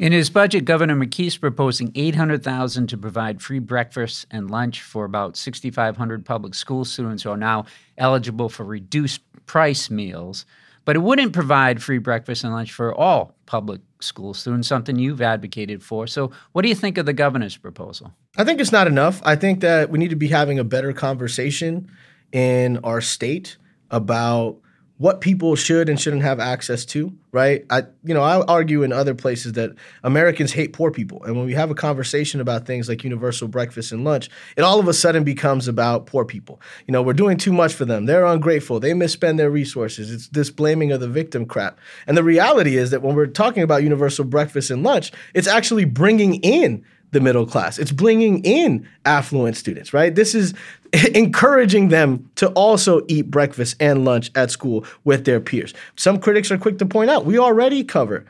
In 0.00 0.12
his 0.12 0.30
budget, 0.30 0.64
Governor 0.64 0.96
McKee 0.96 1.26
is 1.26 1.36
proposing 1.36 1.92
800,000 1.94 2.86
to 2.86 2.96
provide 2.96 3.42
free 3.42 3.58
breakfast 3.58 4.24
and 4.30 4.50
lunch 4.50 4.80
for 4.80 5.04
about 5.04 5.36
6,500 5.36 6.24
public 6.24 6.54
school 6.54 6.86
students 6.86 7.22
who 7.22 7.28
are 7.28 7.36
now 7.36 7.66
eligible 7.98 8.48
for 8.48 8.64
reduced 8.64 9.20
price 9.44 9.90
meals. 9.90 10.46
but 10.86 10.96
it 10.96 11.00
wouldn't 11.00 11.34
provide 11.34 11.82
free 11.82 11.98
breakfast 11.98 12.42
and 12.42 12.54
lunch 12.54 12.72
for 12.72 12.94
all 12.94 13.36
public 13.44 13.82
school 14.00 14.32
students, 14.32 14.66
something 14.66 14.98
you've 14.98 15.20
advocated 15.20 15.82
for. 15.82 16.06
So, 16.06 16.30
what 16.52 16.62
do 16.62 16.70
you 16.70 16.74
think 16.74 16.96
of 16.96 17.04
the 17.04 17.12
governor's 17.12 17.58
proposal? 17.58 18.14
I 18.38 18.44
think 18.44 18.58
it's 18.58 18.72
not 18.72 18.86
enough. 18.86 19.20
I 19.22 19.36
think 19.36 19.60
that 19.60 19.90
we 19.90 19.98
need 19.98 20.08
to 20.08 20.16
be 20.16 20.28
having 20.28 20.58
a 20.58 20.64
better 20.64 20.94
conversation 20.94 21.90
in 22.32 22.78
our 22.78 23.02
state 23.02 23.58
about 23.90 24.56
what 25.00 25.22
people 25.22 25.56
should 25.56 25.88
and 25.88 25.98
shouldn't 25.98 26.20
have 26.20 26.38
access 26.38 26.84
to, 26.84 27.10
right? 27.32 27.64
I 27.70 27.84
you 28.04 28.12
know, 28.12 28.20
I 28.20 28.42
argue 28.42 28.82
in 28.82 28.92
other 28.92 29.14
places 29.14 29.54
that 29.54 29.70
Americans 30.04 30.52
hate 30.52 30.74
poor 30.74 30.90
people. 30.90 31.24
And 31.24 31.38
when 31.38 31.46
we 31.46 31.54
have 31.54 31.70
a 31.70 31.74
conversation 31.74 32.38
about 32.38 32.66
things 32.66 32.86
like 32.86 33.02
universal 33.02 33.48
breakfast 33.48 33.92
and 33.92 34.04
lunch, 34.04 34.28
it 34.58 34.60
all 34.60 34.78
of 34.78 34.88
a 34.88 34.92
sudden 34.92 35.24
becomes 35.24 35.68
about 35.68 36.04
poor 36.04 36.26
people. 36.26 36.60
You 36.86 36.92
know, 36.92 37.00
we're 37.00 37.14
doing 37.14 37.38
too 37.38 37.52
much 37.54 37.72
for 37.72 37.86
them. 37.86 38.04
They're 38.04 38.26
ungrateful. 38.26 38.78
They 38.78 38.92
misspend 38.92 39.38
their 39.38 39.50
resources. 39.50 40.12
It's 40.12 40.28
this 40.28 40.50
blaming 40.50 40.92
of 40.92 41.00
the 41.00 41.08
victim 41.08 41.46
crap. 41.46 41.78
And 42.06 42.14
the 42.14 42.22
reality 42.22 42.76
is 42.76 42.90
that 42.90 43.00
when 43.00 43.16
we're 43.16 43.26
talking 43.26 43.62
about 43.62 43.82
universal 43.82 44.26
breakfast 44.26 44.70
and 44.70 44.82
lunch, 44.82 45.12
it's 45.32 45.48
actually 45.48 45.86
bringing 45.86 46.34
in 46.42 46.84
the 47.12 47.20
middle 47.20 47.46
class. 47.46 47.78
It's 47.78 47.92
bringing 47.92 48.42
in 48.44 48.88
affluent 49.04 49.56
students, 49.56 49.92
right? 49.92 50.14
This 50.14 50.34
is 50.34 50.54
encouraging 51.14 51.88
them 51.88 52.30
to 52.36 52.48
also 52.50 53.02
eat 53.08 53.30
breakfast 53.30 53.76
and 53.80 54.04
lunch 54.04 54.30
at 54.34 54.50
school 54.50 54.84
with 55.04 55.24
their 55.24 55.40
peers. 55.40 55.74
Some 55.96 56.18
critics 56.18 56.50
are 56.50 56.58
quick 56.58 56.78
to 56.78 56.86
point 56.86 57.10
out 57.10 57.26
we 57.26 57.38
already 57.38 57.84
cover 57.84 58.24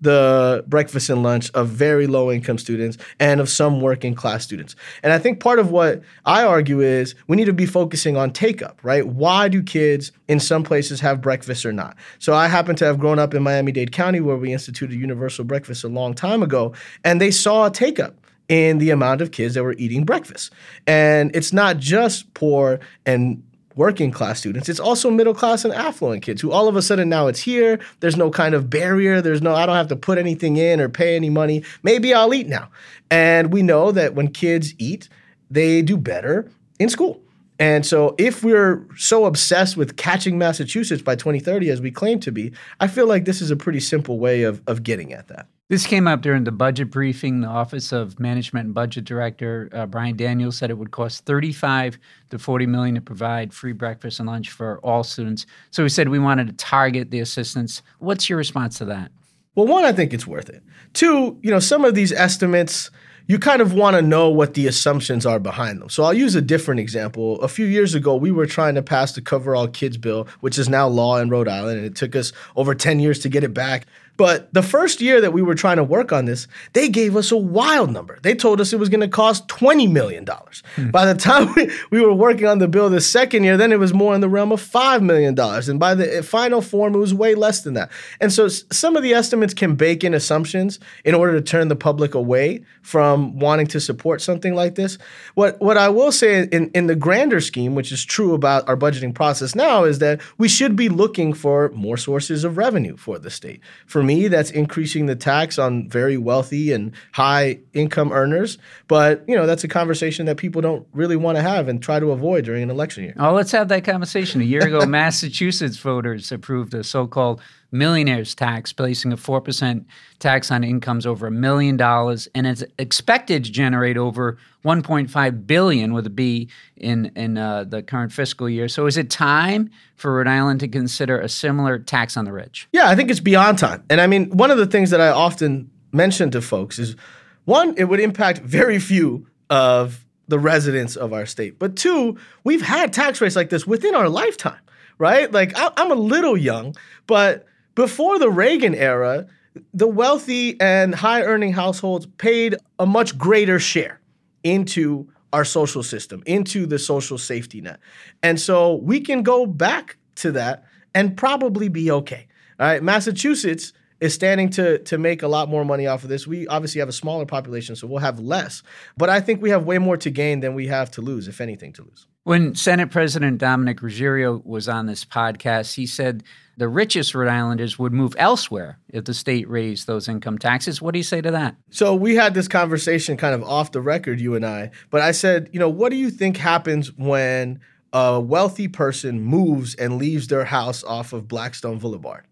the 0.00 0.64
breakfast 0.66 1.10
and 1.10 1.22
lunch 1.22 1.50
of 1.52 1.68
very 1.68 2.06
low 2.06 2.30
income 2.30 2.58
students 2.58 2.98
and 3.18 3.40
of 3.40 3.48
some 3.48 3.80
working 3.80 4.14
class 4.14 4.44
students. 4.44 4.76
And 5.02 5.12
I 5.12 5.18
think 5.18 5.40
part 5.40 5.58
of 5.58 5.70
what 5.70 6.02
I 6.24 6.44
argue 6.44 6.80
is 6.80 7.14
we 7.26 7.36
need 7.36 7.46
to 7.46 7.52
be 7.52 7.66
focusing 7.66 8.16
on 8.16 8.32
take 8.32 8.62
up, 8.62 8.78
right? 8.82 9.06
Why 9.06 9.48
do 9.48 9.62
kids 9.62 10.12
in 10.28 10.40
some 10.40 10.62
places 10.62 11.00
have 11.00 11.20
breakfast 11.20 11.66
or 11.66 11.72
not? 11.72 11.96
So 12.18 12.34
I 12.34 12.48
happen 12.48 12.76
to 12.76 12.84
have 12.84 12.98
grown 12.98 13.18
up 13.18 13.34
in 13.34 13.42
Miami 13.42 13.72
Dade 13.72 13.92
County 13.92 14.20
where 14.20 14.36
we 14.36 14.52
instituted 14.52 14.94
universal 14.94 15.44
breakfast 15.44 15.84
a 15.84 15.88
long 15.88 16.14
time 16.14 16.42
ago, 16.42 16.74
and 17.04 17.20
they 17.20 17.30
saw 17.30 17.66
a 17.66 17.70
take 17.70 17.98
up 17.98 18.14
in 18.48 18.78
the 18.78 18.90
amount 18.90 19.20
of 19.20 19.30
kids 19.30 19.54
that 19.54 19.62
were 19.62 19.74
eating 19.78 20.04
breakfast. 20.04 20.52
And 20.86 21.34
it's 21.36 21.52
not 21.52 21.78
just 21.78 22.32
poor 22.34 22.80
and 23.04 23.42
working 23.78 24.10
class 24.10 24.40
students. 24.40 24.68
It's 24.68 24.80
also 24.80 25.08
middle 25.08 25.32
class 25.32 25.64
and 25.64 25.72
affluent 25.72 26.22
kids 26.22 26.42
who 26.42 26.50
all 26.50 26.66
of 26.66 26.74
a 26.74 26.82
sudden 26.82 27.08
now 27.08 27.28
it's 27.28 27.40
here. 27.40 27.78
There's 28.00 28.16
no 28.16 28.28
kind 28.28 28.54
of 28.54 28.68
barrier. 28.68 29.22
There's 29.22 29.40
no, 29.40 29.54
I 29.54 29.64
don't 29.66 29.76
have 29.76 29.88
to 29.88 29.96
put 29.96 30.18
anything 30.18 30.56
in 30.56 30.80
or 30.80 30.88
pay 30.88 31.14
any 31.14 31.30
money. 31.30 31.62
Maybe 31.84 32.12
I'll 32.12 32.34
eat 32.34 32.48
now. 32.48 32.70
And 33.08 33.52
we 33.52 33.62
know 33.62 33.92
that 33.92 34.14
when 34.14 34.28
kids 34.28 34.74
eat, 34.78 35.08
they 35.48 35.80
do 35.80 35.96
better 35.96 36.50
in 36.80 36.88
school. 36.88 37.22
And 37.60 37.84
so, 37.84 38.14
if 38.18 38.44
we're 38.44 38.86
so 38.96 39.24
obsessed 39.24 39.76
with 39.76 39.96
catching 39.96 40.38
Massachusetts 40.38 41.02
by 41.02 41.16
2030 41.16 41.70
as 41.70 41.80
we 41.80 41.90
claim 41.90 42.20
to 42.20 42.30
be, 42.30 42.52
I 42.78 42.86
feel 42.86 43.08
like 43.08 43.24
this 43.24 43.40
is 43.40 43.50
a 43.50 43.56
pretty 43.56 43.80
simple 43.80 44.20
way 44.20 44.42
of, 44.42 44.62
of 44.68 44.84
getting 44.84 45.12
at 45.12 45.26
that. 45.26 45.48
This 45.68 45.86
came 45.86 46.08
up 46.08 46.22
during 46.22 46.44
the 46.44 46.50
budget 46.50 46.90
briefing. 46.90 47.42
The 47.42 47.48
Office 47.48 47.92
of 47.92 48.18
Management 48.18 48.66
and 48.66 48.74
Budget 48.74 49.04
Director 49.04 49.68
uh, 49.74 49.84
Brian 49.84 50.16
Daniels 50.16 50.56
said 50.56 50.70
it 50.70 50.78
would 50.78 50.92
cost 50.92 51.26
35 51.26 51.98
to 52.30 52.38
40 52.38 52.64
million 52.64 52.94
to 52.94 53.02
provide 53.02 53.52
free 53.52 53.72
breakfast 53.72 54.18
and 54.18 54.26
lunch 54.26 54.50
for 54.50 54.78
all 54.78 55.04
students. 55.04 55.44
So 55.70 55.82
he 55.82 55.90
said 55.90 56.08
we 56.08 56.18
wanted 56.18 56.46
to 56.46 56.54
target 56.54 57.10
the 57.10 57.20
assistance. 57.20 57.82
What's 57.98 58.30
your 58.30 58.38
response 58.38 58.78
to 58.78 58.86
that? 58.86 59.12
Well, 59.56 59.66
one, 59.66 59.84
I 59.84 59.92
think 59.92 60.14
it's 60.14 60.26
worth 60.26 60.48
it. 60.48 60.62
Two, 60.94 61.38
you 61.42 61.50
know, 61.50 61.58
some 61.58 61.84
of 61.84 61.94
these 61.94 62.12
estimates 62.12 62.90
you 63.28 63.38
kind 63.38 63.60
of 63.60 63.74
want 63.74 63.94
to 63.94 64.00
know 64.00 64.30
what 64.30 64.54
the 64.54 64.66
assumptions 64.66 65.26
are 65.26 65.38
behind 65.38 65.82
them. 65.82 65.90
So 65.90 66.02
I'll 66.02 66.14
use 66.14 66.34
a 66.34 66.40
different 66.40 66.80
example. 66.80 67.38
A 67.42 67.48
few 67.48 67.66
years 67.66 67.94
ago, 67.94 68.16
we 68.16 68.30
were 68.30 68.46
trying 68.46 68.74
to 68.76 68.82
pass 68.82 69.12
the 69.12 69.20
Cover 69.20 69.54
All 69.54 69.68
Kids 69.68 69.98
bill, 69.98 70.26
which 70.40 70.58
is 70.58 70.66
now 70.66 70.88
law 70.88 71.18
in 71.18 71.28
Rhode 71.28 71.46
Island, 71.46 71.76
and 71.76 71.86
it 71.86 71.94
took 71.94 72.16
us 72.16 72.32
over 72.56 72.74
10 72.74 73.00
years 73.00 73.18
to 73.20 73.28
get 73.28 73.44
it 73.44 73.52
back. 73.52 73.86
But 74.18 74.52
the 74.52 74.64
first 74.64 75.00
year 75.00 75.20
that 75.20 75.32
we 75.32 75.42
were 75.42 75.54
trying 75.54 75.76
to 75.76 75.84
work 75.84 76.12
on 76.12 76.24
this, 76.24 76.48
they 76.72 76.88
gave 76.88 77.16
us 77.16 77.30
a 77.30 77.36
wild 77.36 77.92
number. 77.92 78.18
They 78.22 78.34
told 78.34 78.60
us 78.60 78.72
it 78.72 78.78
was 78.80 78.88
going 78.88 79.00
to 79.00 79.08
cost 79.08 79.46
$20 79.46 79.90
million. 79.90 80.26
Hmm. 80.74 80.90
By 80.90 81.06
the 81.06 81.14
time 81.14 81.54
we, 81.56 81.70
we 81.92 82.00
were 82.00 82.12
working 82.12 82.48
on 82.48 82.58
the 82.58 82.66
bill 82.66 82.90
the 82.90 83.00
second 83.00 83.44
year, 83.44 83.56
then 83.56 83.70
it 83.70 83.78
was 83.78 83.94
more 83.94 84.16
in 84.16 84.20
the 84.20 84.28
realm 84.28 84.50
of 84.50 84.60
$5 84.60 85.02
million. 85.02 85.38
And 85.38 85.78
by 85.78 85.94
the 85.94 86.24
final 86.24 86.60
form, 86.60 86.96
it 86.96 86.98
was 86.98 87.14
way 87.14 87.36
less 87.36 87.62
than 87.62 87.74
that. 87.74 87.92
And 88.20 88.32
so 88.32 88.48
some 88.48 88.96
of 88.96 89.04
the 89.04 89.14
estimates 89.14 89.54
can 89.54 89.76
bake 89.76 90.02
in 90.02 90.14
assumptions 90.14 90.80
in 91.04 91.14
order 91.14 91.34
to 91.34 91.40
turn 91.40 91.68
the 91.68 91.76
public 91.76 92.16
away 92.16 92.64
from 92.82 93.38
wanting 93.38 93.68
to 93.68 93.80
support 93.80 94.20
something 94.20 94.52
like 94.52 94.74
this. 94.74 94.98
What, 95.34 95.60
what 95.60 95.76
I 95.76 95.90
will 95.90 96.10
say 96.10 96.48
in, 96.50 96.70
in 96.70 96.88
the 96.88 96.96
grander 96.96 97.40
scheme, 97.40 97.76
which 97.76 97.92
is 97.92 98.04
true 98.04 98.34
about 98.34 98.68
our 98.68 98.76
budgeting 98.76 99.14
process 99.14 99.54
now, 99.54 99.84
is 99.84 100.00
that 100.00 100.20
we 100.38 100.48
should 100.48 100.74
be 100.74 100.88
looking 100.88 101.34
for 101.34 101.68
more 101.68 101.96
sources 101.96 102.42
of 102.42 102.56
revenue 102.56 102.96
for 102.96 103.20
the 103.20 103.30
state. 103.30 103.60
For 103.86 104.02
me, 104.08 104.26
that's 104.26 104.50
increasing 104.50 105.06
the 105.06 105.14
tax 105.14 105.58
on 105.58 105.88
very 105.88 106.16
wealthy 106.16 106.72
and 106.72 106.92
high 107.12 107.60
income 107.74 108.10
earners. 108.10 108.58
But, 108.88 109.22
you 109.28 109.36
know, 109.36 109.46
that's 109.46 109.62
a 109.62 109.68
conversation 109.68 110.26
that 110.26 110.36
people 110.36 110.60
don't 110.60 110.86
really 110.92 111.16
want 111.16 111.36
to 111.36 111.42
have 111.42 111.68
and 111.68 111.80
try 111.80 112.00
to 112.00 112.10
avoid 112.10 112.44
during 112.44 112.64
an 112.64 112.70
election 112.70 113.04
year. 113.04 113.14
Oh, 113.18 113.32
let's 113.32 113.52
have 113.52 113.68
that 113.68 113.84
conversation. 113.84 114.40
A 114.40 114.44
year 114.44 114.66
ago, 114.66 114.84
Massachusetts 114.86 115.76
voters 115.76 116.32
approved 116.32 116.74
a 116.74 116.82
so 116.82 117.06
called 117.06 117.40
millionaires 117.70 118.34
tax, 118.34 118.72
placing 118.72 119.12
a 119.12 119.16
4% 119.16 119.84
tax 120.18 120.50
on 120.50 120.64
incomes 120.64 121.06
over 121.06 121.26
a 121.26 121.30
million 121.30 121.76
dollars, 121.76 122.28
and 122.34 122.46
it's 122.46 122.64
expected 122.78 123.44
to 123.44 123.52
generate 123.52 123.96
over 123.96 124.38
1.5 124.64 125.46
billion 125.46 125.92
with 125.92 126.06
a 126.06 126.10
B 126.10 126.48
in 126.76 127.12
in 127.14 127.38
uh, 127.38 127.64
the 127.64 127.82
current 127.82 128.12
fiscal 128.12 128.48
year. 128.48 128.68
So, 128.68 128.86
is 128.86 128.96
it 128.96 129.10
time 129.10 129.70
for 129.96 130.14
Rhode 130.14 130.28
Island 130.28 130.60
to 130.60 130.68
consider 130.68 131.20
a 131.20 131.28
similar 131.28 131.78
tax 131.78 132.16
on 132.16 132.24
the 132.24 132.32
rich? 132.32 132.68
Yeah, 132.72 132.88
I 132.88 132.94
think 132.94 133.10
it's 133.10 133.20
beyond 133.20 133.58
time. 133.58 133.84
And 133.90 134.00
I 134.00 134.06
mean, 134.06 134.30
one 134.30 134.50
of 134.50 134.58
the 134.58 134.66
things 134.66 134.90
that 134.90 135.00
I 135.00 135.08
often 135.08 135.70
mention 135.92 136.30
to 136.32 136.42
folks 136.42 136.78
is 136.78 136.96
one, 137.44 137.74
it 137.76 137.84
would 137.84 138.00
impact 138.00 138.40
very 138.40 138.78
few 138.78 139.26
of 139.48 140.04
the 140.28 140.38
residents 140.38 140.96
of 140.96 141.12
our 141.12 141.26
state. 141.26 141.58
But 141.58 141.76
two, 141.76 142.18
we've 142.44 142.62
had 142.62 142.92
tax 142.92 143.20
rates 143.20 143.36
like 143.36 143.48
this 143.48 143.66
within 143.66 143.94
our 143.94 144.08
lifetime, 144.08 144.60
right? 144.98 145.32
Like 145.32 145.56
I, 145.56 145.72
am 145.78 145.90
a 145.90 145.94
little 145.94 146.36
young, 146.36 146.76
but 147.06 147.46
before 147.78 148.18
the 148.18 148.28
Reagan 148.28 148.74
era, 148.74 149.28
the 149.72 149.86
wealthy 149.86 150.60
and 150.60 150.92
high 150.92 151.22
earning 151.22 151.52
households 151.52 152.06
paid 152.18 152.56
a 152.80 152.84
much 152.84 153.16
greater 153.16 153.60
share 153.60 154.00
into 154.42 155.08
our 155.32 155.44
social 155.44 155.84
system, 155.84 156.20
into 156.26 156.66
the 156.66 156.80
social 156.80 157.18
safety 157.18 157.60
net. 157.60 157.78
And 158.20 158.40
so 158.40 158.74
we 158.74 158.98
can 159.00 159.22
go 159.22 159.46
back 159.46 159.96
to 160.16 160.32
that 160.32 160.64
and 160.92 161.16
probably 161.16 161.68
be 161.68 161.88
okay. 161.92 162.26
All 162.58 162.66
right, 162.66 162.82
Massachusetts 162.82 163.72
is 164.00 164.12
standing 164.12 164.50
to 164.50 164.78
to 164.80 164.98
make 164.98 165.22
a 165.22 165.28
lot 165.28 165.48
more 165.48 165.64
money 165.64 165.86
off 165.86 166.02
of 166.02 166.08
this. 166.08 166.26
We 166.26 166.48
obviously 166.48 166.80
have 166.80 166.88
a 166.88 166.92
smaller 166.92 167.26
population, 167.26 167.76
so 167.76 167.86
we'll 167.86 168.00
have 168.00 168.18
less. 168.18 168.64
But 168.96 169.08
I 169.08 169.20
think 169.20 169.40
we 169.40 169.50
have 169.50 169.64
way 169.64 169.78
more 169.78 169.96
to 169.98 170.10
gain 170.10 170.40
than 170.40 170.56
we 170.56 170.66
have 170.66 170.90
to 170.92 171.00
lose, 171.00 171.28
if 171.28 171.40
anything, 171.40 171.72
to 171.74 171.84
lose. 171.84 172.08
When 172.28 172.54
Senate 172.54 172.90
President 172.90 173.38
Dominic 173.38 173.80
Ruggerio 173.80 174.44
was 174.44 174.68
on 174.68 174.84
this 174.84 175.02
podcast, 175.02 175.76
he 175.76 175.86
said 175.86 176.22
the 176.58 176.68
richest 176.68 177.14
Rhode 177.14 177.30
Islanders 177.30 177.78
would 177.78 177.94
move 177.94 178.14
elsewhere 178.18 178.78
if 178.90 179.06
the 179.06 179.14
state 179.14 179.48
raised 179.48 179.86
those 179.86 180.08
income 180.08 180.36
taxes. 180.36 180.82
What 180.82 180.92
do 180.92 180.98
you 180.98 181.04
say 181.04 181.22
to 181.22 181.30
that? 181.30 181.56
So 181.70 181.94
we 181.94 182.16
had 182.16 182.34
this 182.34 182.46
conversation 182.46 183.16
kind 183.16 183.34
of 183.34 183.42
off 183.42 183.72
the 183.72 183.80
record, 183.80 184.20
you 184.20 184.34
and 184.34 184.44
I. 184.44 184.72
But 184.90 185.00
I 185.00 185.12
said, 185.12 185.48
you 185.54 185.58
know, 185.58 185.70
what 185.70 185.88
do 185.88 185.96
you 185.96 186.10
think 186.10 186.36
happens 186.36 186.94
when 186.98 187.60
a 187.94 188.20
wealthy 188.20 188.68
person 188.68 189.22
moves 189.22 189.74
and 189.76 189.96
leaves 189.96 190.26
their 190.26 190.44
house 190.44 190.84
off 190.84 191.14
of 191.14 191.28
Blackstone 191.28 191.78
Boulevard? 191.78 192.26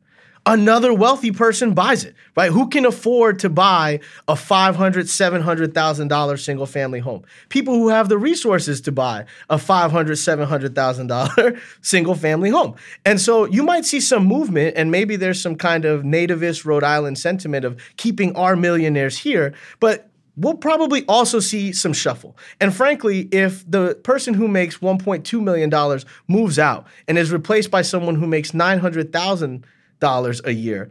Another 0.46 0.94
wealthy 0.94 1.32
person 1.32 1.74
buys 1.74 2.04
it, 2.04 2.14
right? 2.36 2.52
Who 2.52 2.68
can 2.68 2.86
afford 2.86 3.40
to 3.40 3.50
buy 3.50 4.00
a 4.28 4.34
$500,000, 4.34 5.04
$700,000 5.04 6.38
single 6.38 6.66
family 6.66 7.00
home? 7.00 7.24
People 7.48 7.74
who 7.74 7.88
have 7.88 8.08
the 8.08 8.16
resources 8.16 8.80
to 8.82 8.92
buy 8.92 9.26
a 9.50 9.56
$500,000, 9.56 9.90
$700,000 10.70 11.60
single 11.82 12.14
family 12.14 12.50
home. 12.50 12.76
And 13.04 13.20
so 13.20 13.44
you 13.46 13.64
might 13.64 13.84
see 13.84 14.00
some 14.00 14.24
movement, 14.24 14.76
and 14.76 14.90
maybe 14.90 15.16
there's 15.16 15.40
some 15.40 15.56
kind 15.56 15.84
of 15.84 16.02
nativist 16.02 16.64
Rhode 16.64 16.84
Island 16.84 17.18
sentiment 17.18 17.64
of 17.64 17.80
keeping 17.96 18.34
our 18.36 18.54
millionaires 18.54 19.18
here, 19.18 19.52
but 19.80 20.08
we'll 20.36 20.54
probably 20.54 21.04
also 21.06 21.40
see 21.40 21.72
some 21.72 21.92
shuffle. 21.92 22.36
And 22.60 22.74
frankly, 22.74 23.28
if 23.32 23.68
the 23.68 23.96
person 24.04 24.34
who 24.34 24.46
makes 24.46 24.78
$1.2 24.78 25.42
million 25.42 26.00
moves 26.28 26.58
out 26.58 26.86
and 27.08 27.18
is 27.18 27.32
replaced 27.32 27.70
by 27.70 27.82
someone 27.82 28.14
who 28.14 28.26
makes 28.26 28.54
900,000 28.54 29.10
dollars 29.10 29.62
a 30.02 30.52
year, 30.52 30.90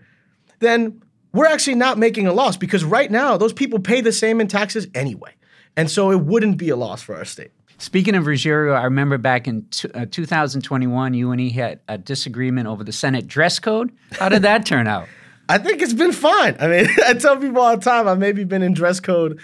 then 0.59 1.01
we're 1.33 1.47
actually 1.47 1.75
not 1.75 1.97
making 1.97 2.27
a 2.27 2.33
loss 2.33 2.57
because 2.57 2.83
right 2.83 3.11
now 3.11 3.37
those 3.37 3.53
people 3.53 3.79
pay 3.79 4.01
the 4.01 4.11
same 4.11 4.39
in 4.39 4.47
taxes 4.47 4.87
anyway. 4.95 5.31
And 5.75 5.91
so 5.91 6.11
it 6.11 6.21
wouldn't 6.21 6.57
be 6.57 6.69
a 6.69 6.75
loss 6.75 7.01
for 7.01 7.15
our 7.15 7.25
state. 7.25 7.51
Speaking 7.77 8.15
of 8.15 8.23
Ruggerio, 8.23 8.73
I 8.73 8.85
remember 8.85 9.17
back 9.17 9.47
in 9.47 9.65
t- 9.69 9.89
uh, 9.93 10.05
2021, 10.09 11.13
you 11.13 11.31
and 11.31 11.41
he 11.41 11.49
had 11.49 11.81
a 11.89 11.97
disagreement 11.97 12.67
over 12.67 12.85
the 12.85 12.93
Senate 12.93 13.27
dress 13.27 13.59
code. 13.59 13.91
How 14.13 14.29
did 14.29 14.43
that 14.43 14.65
turn 14.65 14.87
out? 14.87 15.07
I 15.49 15.57
think 15.57 15.81
it's 15.81 15.93
been 15.93 16.13
fine. 16.13 16.55
I 16.59 16.67
mean, 16.67 16.87
I 17.05 17.13
tell 17.13 17.37
people 17.37 17.61
all 17.61 17.75
the 17.75 17.83
time 17.83 18.07
I've 18.07 18.17
maybe 18.17 18.45
been 18.45 18.61
in 18.61 18.73
dress 18.73 19.01
code 19.01 19.39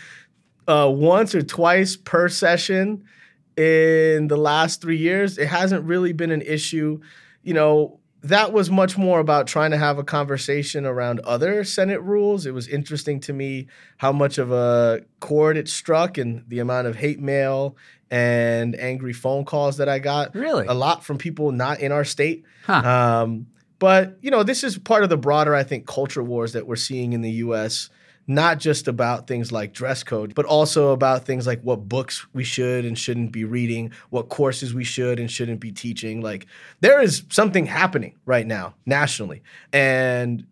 uh, 0.68 0.90
once 0.90 1.36
or 1.36 1.42
twice 1.42 1.98
per 1.98 2.30
session 2.30 3.04
in 3.58 4.28
the 4.28 4.38
last 4.38 4.82
three 4.82 4.98
years. 4.98 5.38
It 5.38 5.48
hasn't 5.48 5.84
really 5.84 6.14
been 6.14 6.32
an 6.32 6.42
issue. 6.42 7.02
You 7.44 7.54
know, 7.54 8.00
that 8.24 8.54
was 8.54 8.70
much 8.70 8.98
more 8.98 9.20
about 9.20 9.48
trying 9.48 9.72
to 9.72 9.78
have 9.78 9.98
a 9.98 10.04
conversation 10.04 10.86
around 10.86 11.20
other 11.22 11.64
Senate 11.64 12.02
rules. 12.02 12.46
It 12.46 12.54
was 12.54 12.68
interesting 12.68 13.20
to 13.22 13.34
me 13.34 13.68
how 13.98 14.12
much 14.12 14.38
of 14.38 14.52
a 14.52 15.02
chord 15.20 15.58
it 15.58 15.68
struck 15.68 16.18
and 16.18 16.44
the 16.48 16.60
amount 16.60 16.88
of 16.88 16.96
hate 16.96 17.20
mail 17.20 17.76
and 18.12 18.76
angry 18.80 19.14
phone 19.14 19.46
calls 19.46 19.78
that 19.78 19.90
I 19.90 20.00
got. 20.00 20.36
Really? 20.36 20.68
A 20.68 20.74
lot 20.74 21.04
from 21.04 21.18
people 21.18 21.52
not 21.52 21.80
in 21.80 21.92
our 21.92 22.06
state. 22.06 22.44
Huh. 22.66 23.24
Um, 23.24 23.48
but, 23.80 24.20
you 24.22 24.30
know, 24.30 24.44
this 24.44 24.64
is 24.64 24.78
part 24.78 25.04
of 25.04 25.10
the 25.10 25.18
broader, 25.18 25.56
I 25.56 25.64
think, 25.64 25.88
culture 25.88 26.22
wars 26.22 26.54
that 26.54 26.68
we're 26.68 26.76
seeing 26.76 27.14
in 27.14 27.22
the 27.22 27.32
US 27.32 27.90
not 28.28 28.60
just 28.60 28.88
about 28.88 29.28
things 29.28 29.52
like 29.52 29.74
dress 29.74 30.04
code, 30.04 30.36
but 30.36 30.46
also 30.46 30.92
about 30.92 31.26
things 31.26 31.48
like 31.48 31.62
what 31.62 31.88
books 31.88 32.26
we 32.34 32.44
should 32.44 32.86
and 32.86 32.98
shouldn't 32.98 33.32
be 33.32 33.44
reading, 33.44 33.92
what 34.10 34.30
courses 34.30 34.74
we 34.74 34.84
should 34.84 35.20
and 35.20 35.30
shouldn't 35.30 35.60
be 35.60 35.72
teaching. 35.72 36.22
Like 36.22 36.48
there 36.80 37.02
is 37.02 37.24
something 37.30 37.66
happening 37.66 38.16
right 38.26 38.46
now 38.46 38.76
nationally. 38.86 39.42
And 39.74 40.46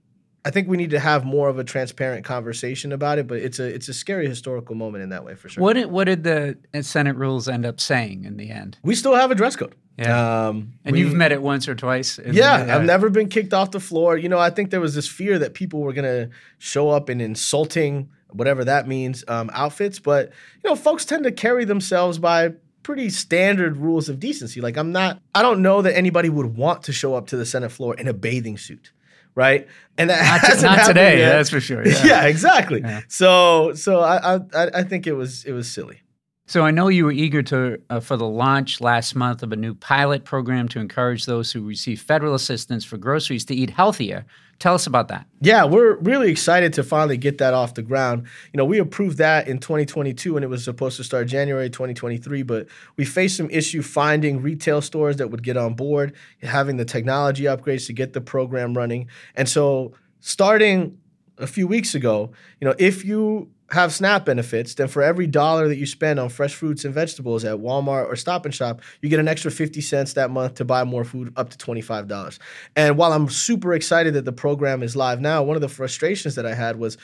I 0.46 0.52
think 0.52 0.68
we 0.70 0.78
need 0.78 0.92
to 0.92 1.00
have 1.00 1.26
more 1.26 1.50
of 1.50 1.60
a 1.60 1.64
transparent 1.64 2.24
conversation 2.26 2.92
about 2.92 3.20
it, 3.20 3.28
but 3.28 3.40
it's 3.40 3.60
a 3.60 3.66
it's 3.66 3.90
a 3.90 3.94
scary 3.94 4.28
historical 4.28 4.74
moment 4.76 5.04
in 5.04 5.10
that 5.10 5.26
way 5.26 5.36
for 5.36 5.50
sure. 5.50 5.62
What 5.64 5.74
did 5.74 5.88
what 5.92 6.06
did 6.06 6.24
the 6.24 6.58
Senate 6.82 7.16
rules 7.18 7.48
end 7.50 7.66
up 7.66 7.80
saying 7.80 8.24
in 8.26 8.38
the 8.38 8.50
end? 8.50 8.78
We 8.84 8.96
still 8.96 9.16
have 9.16 9.32
a 9.32 9.36
dress 9.36 9.56
code. 9.56 9.76
Yeah. 9.98 10.48
Um, 10.48 10.72
And 10.86 10.94
we- 10.94 11.02
you've 11.02 11.14
met 11.14 11.34
it 11.34 11.42
once 11.42 11.68
or 11.68 11.76
twice. 11.76 12.20
Yeah, 12.26 12.64
the- 12.64 12.74
I've 12.74 12.86
never 12.86 13.10
been 13.10 13.28
kicked 13.28 13.54
off 13.54 13.72
the 13.72 13.82
floor. 13.82 14.18
You 14.18 14.30
know, 14.30 14.40
I 14.40 14.50
think 14.50 14.70
there 14.70 14.80
was 14.80 14.96
this 14.96 15.10
fear 15.10 15.38
that 15.40 15.54
people 15.54 15.82
were 15.82 15.92
gonna 15.92 16.30
show 16.58 16.90
up 16.90 17.10
in 17.10 17.20
insulting, 17.20 18.08
whatever 18.30 18.64
that 18.64 18.88
means, 18.88 19.26
um, 19.28 19.50
outfits. 19.54 20.00
But 20.00 20.32
you 20.64 20.70
know, 20.70 20.76
folks 20.78 21.04
tend 21.04 21.26
to 21.26 21.32
carry 21.34 21.66
themselves 21.66 22.18
by 22.18 22.54
pretty 22.82 23.10
standard 23.10 23.76
rules 23.76 24.08
of 24.08 24.22
decency. 24.22 24.62
Like 24.62 24.78
I'm 24.78 24.94
not, 24.94 25.20
I 25.36 25.42
don't 25.42 25.62
know 25.62 25.82
that 25.82 25.98
anybody 25.98 26.30
would 26.30 26.56
want 26.56 26.82
to 26.84 26.94
show 26.94 27.14
up 27.16 27.28
to 27.28 27.36
the 27.38 27.46
Senate 27.46 27.72
floor 27.74 27.94
in 27.96 28.08
a 28.08 28.14
bathing 28.14 28.58
suit, 28.58 28.92
right? 29.36 29.68
And 29.98 30.10
that 30.10 30.22
Not, 30.22 30.42
hasn't 30.42 30.72
not 30.78 30.86
today, 30.88 31.20
yet. 31.20 31.30
that's 31.32 31.50
for 31.50 31.60
sure. 31.60 31.86
Yeah, 31.86 32.02
Yeah. 32.06 32.26
exactly. 32.26 32.82
Yeah. 32.82 33.02
So, 33.08 33.74
so 33.74 34.00
I, 34.02 34.36
I 34.36 34.40
I 34.76 34.84
think 34.84 35.08
it 35.08 35.14
was, 35.14 35.44
it 35.46 35.52
was 35.52 35.70
silly. 35.70 36.02
So 36.50 36.64
I 36.64 36.72
know 36.72 36.88
you 36.88 37.06
were 37.06 37.12
eager 37.12 37.44
to 37.44 37.80
uh, 37.92 38.00
for 38.00 38.18
the 38.18 38.26
launch 38.26 38.82
last 38.82 39.14
month 39.14 39.44
of 39.44 39.52
a 39.52 39.56
new 39.56 39.76
pilot 39.76 40.24
program 40.24 40.68
to 40.70 40.80
encourage 40.80 41.28
those 41.28 41.52
who 41.52 41.62
receive 41.62 42.02
federal 42.02 42.34
assistance 42.34 42.84
for 42.84 42.98
groceries 42.98 43.46
to 43.46 43.56
eat 43.56 43.70
healthier. 43.70 44.26
Tell 44.58 44.74
us 44.74 44.88
about 44.88 45.10
that. 45.10 45.28
Yeah, 45.42 45.66
we're 45.66 45.98
really 45.98 46.32
excited 46.32 46.74
to 46.74 46.84
finally 46.84 47.18
get 47.18 47.38
that 47.38 47.54
off 47.54 47.76
the 47.76 47.84
ground. 47.84 48.26
You 48.52 48.58
know, 48.58 48.66
we 48.66 48.80
approved 48.80 49.20
that 49.20 49.48
in 49.48 49.60
2022 49.60 50.38
and 50.38 50.44
it 50.44 50.48
was 50.48 50.64
supposed 50.64 50.98
to 50.98 51.04
start 51.04 51.28
January 51.28 51.70
2023, 51.70 52.42
but 52.42 52.66
we 52.98 53.06
faced 53.06 53.38
some 53.38 53.52
issue 53.52 53.84
finding 53.84 54.42
retail 54.42 54.82
stores 54.82 55.18
that 55.18 55.30
would 55.30 55.44
get 55.44 55.56
on 55.56 55.76
board, 55.76 56.16
having 56.42 56.78
the 56.78 56.86
technology 56.86 57.44
upgrades 57.44 57.86
to 57.86 57.94
get 57.94 58.14
the 58.14 58.22
program 58.22 58.76
running. 58.76 59.08
And 59.36 59.48
so, 59.48 59.94
starting 60.20 60.98
a 61.40 61.48
few 61.48 61.68
weeks 61.68 61.96
ago, 61.96 62.32
you 62.60 62.68
know, 62.68 62.76
if 62.78 63.04
you 63.04 63.50
have 63.72 63.94
SNAP 63.94 64.26
benefits, 64.26 64.74
then 64.74 64.88
for 64.88 65.02
every 65.02 65.28
dollar 65.28 65.68
that 65.68 65.78
you 65.78 65.86
spend 65.86 66.20
on 66.20 66.30
fresh 66.30 66.56
fruits 66.56 66.86
and 66.86 66.94
vegetables 66.94 67.46
at 67.46 67.58
Walmart 67.58 68.08
or 68.08 68.16
Stop 68.16 68.46
and 68.46 68.54
Shop, 68.54 68.82
you 69.02 69.10
get 69.10 69.20
an 69.20 69.28
extra 69.28 69.52
50 69.52 69.80
cents 69.82 70.14
that 70.14 70.32
month 70.32 70.56
to 70.56 70.66
buy 70.66 70.84
more 70.84 71.04
food 71.04 71.32
up 71.36 71.50
to 71.52 71.58
$25. 71.58 72.40
And 72.76 72.98
while 72.98 73.14
I'm 73.14 73.30
super 73.30 73.74
excited 73.74 74.16
that 74.16 74.26
the 74.26 74.32
program 74.32 74.82
is 74.82 74.96
live 74.96 75.22
now, 75.22 75.44
one 75.44 75.56
of 75.56 75.62
the 75.62 75.70
frustrations 75.70 76.36
that 76.36 76.46
I 76.46 76.56
had 76.56 76.78
was 76.78 76.98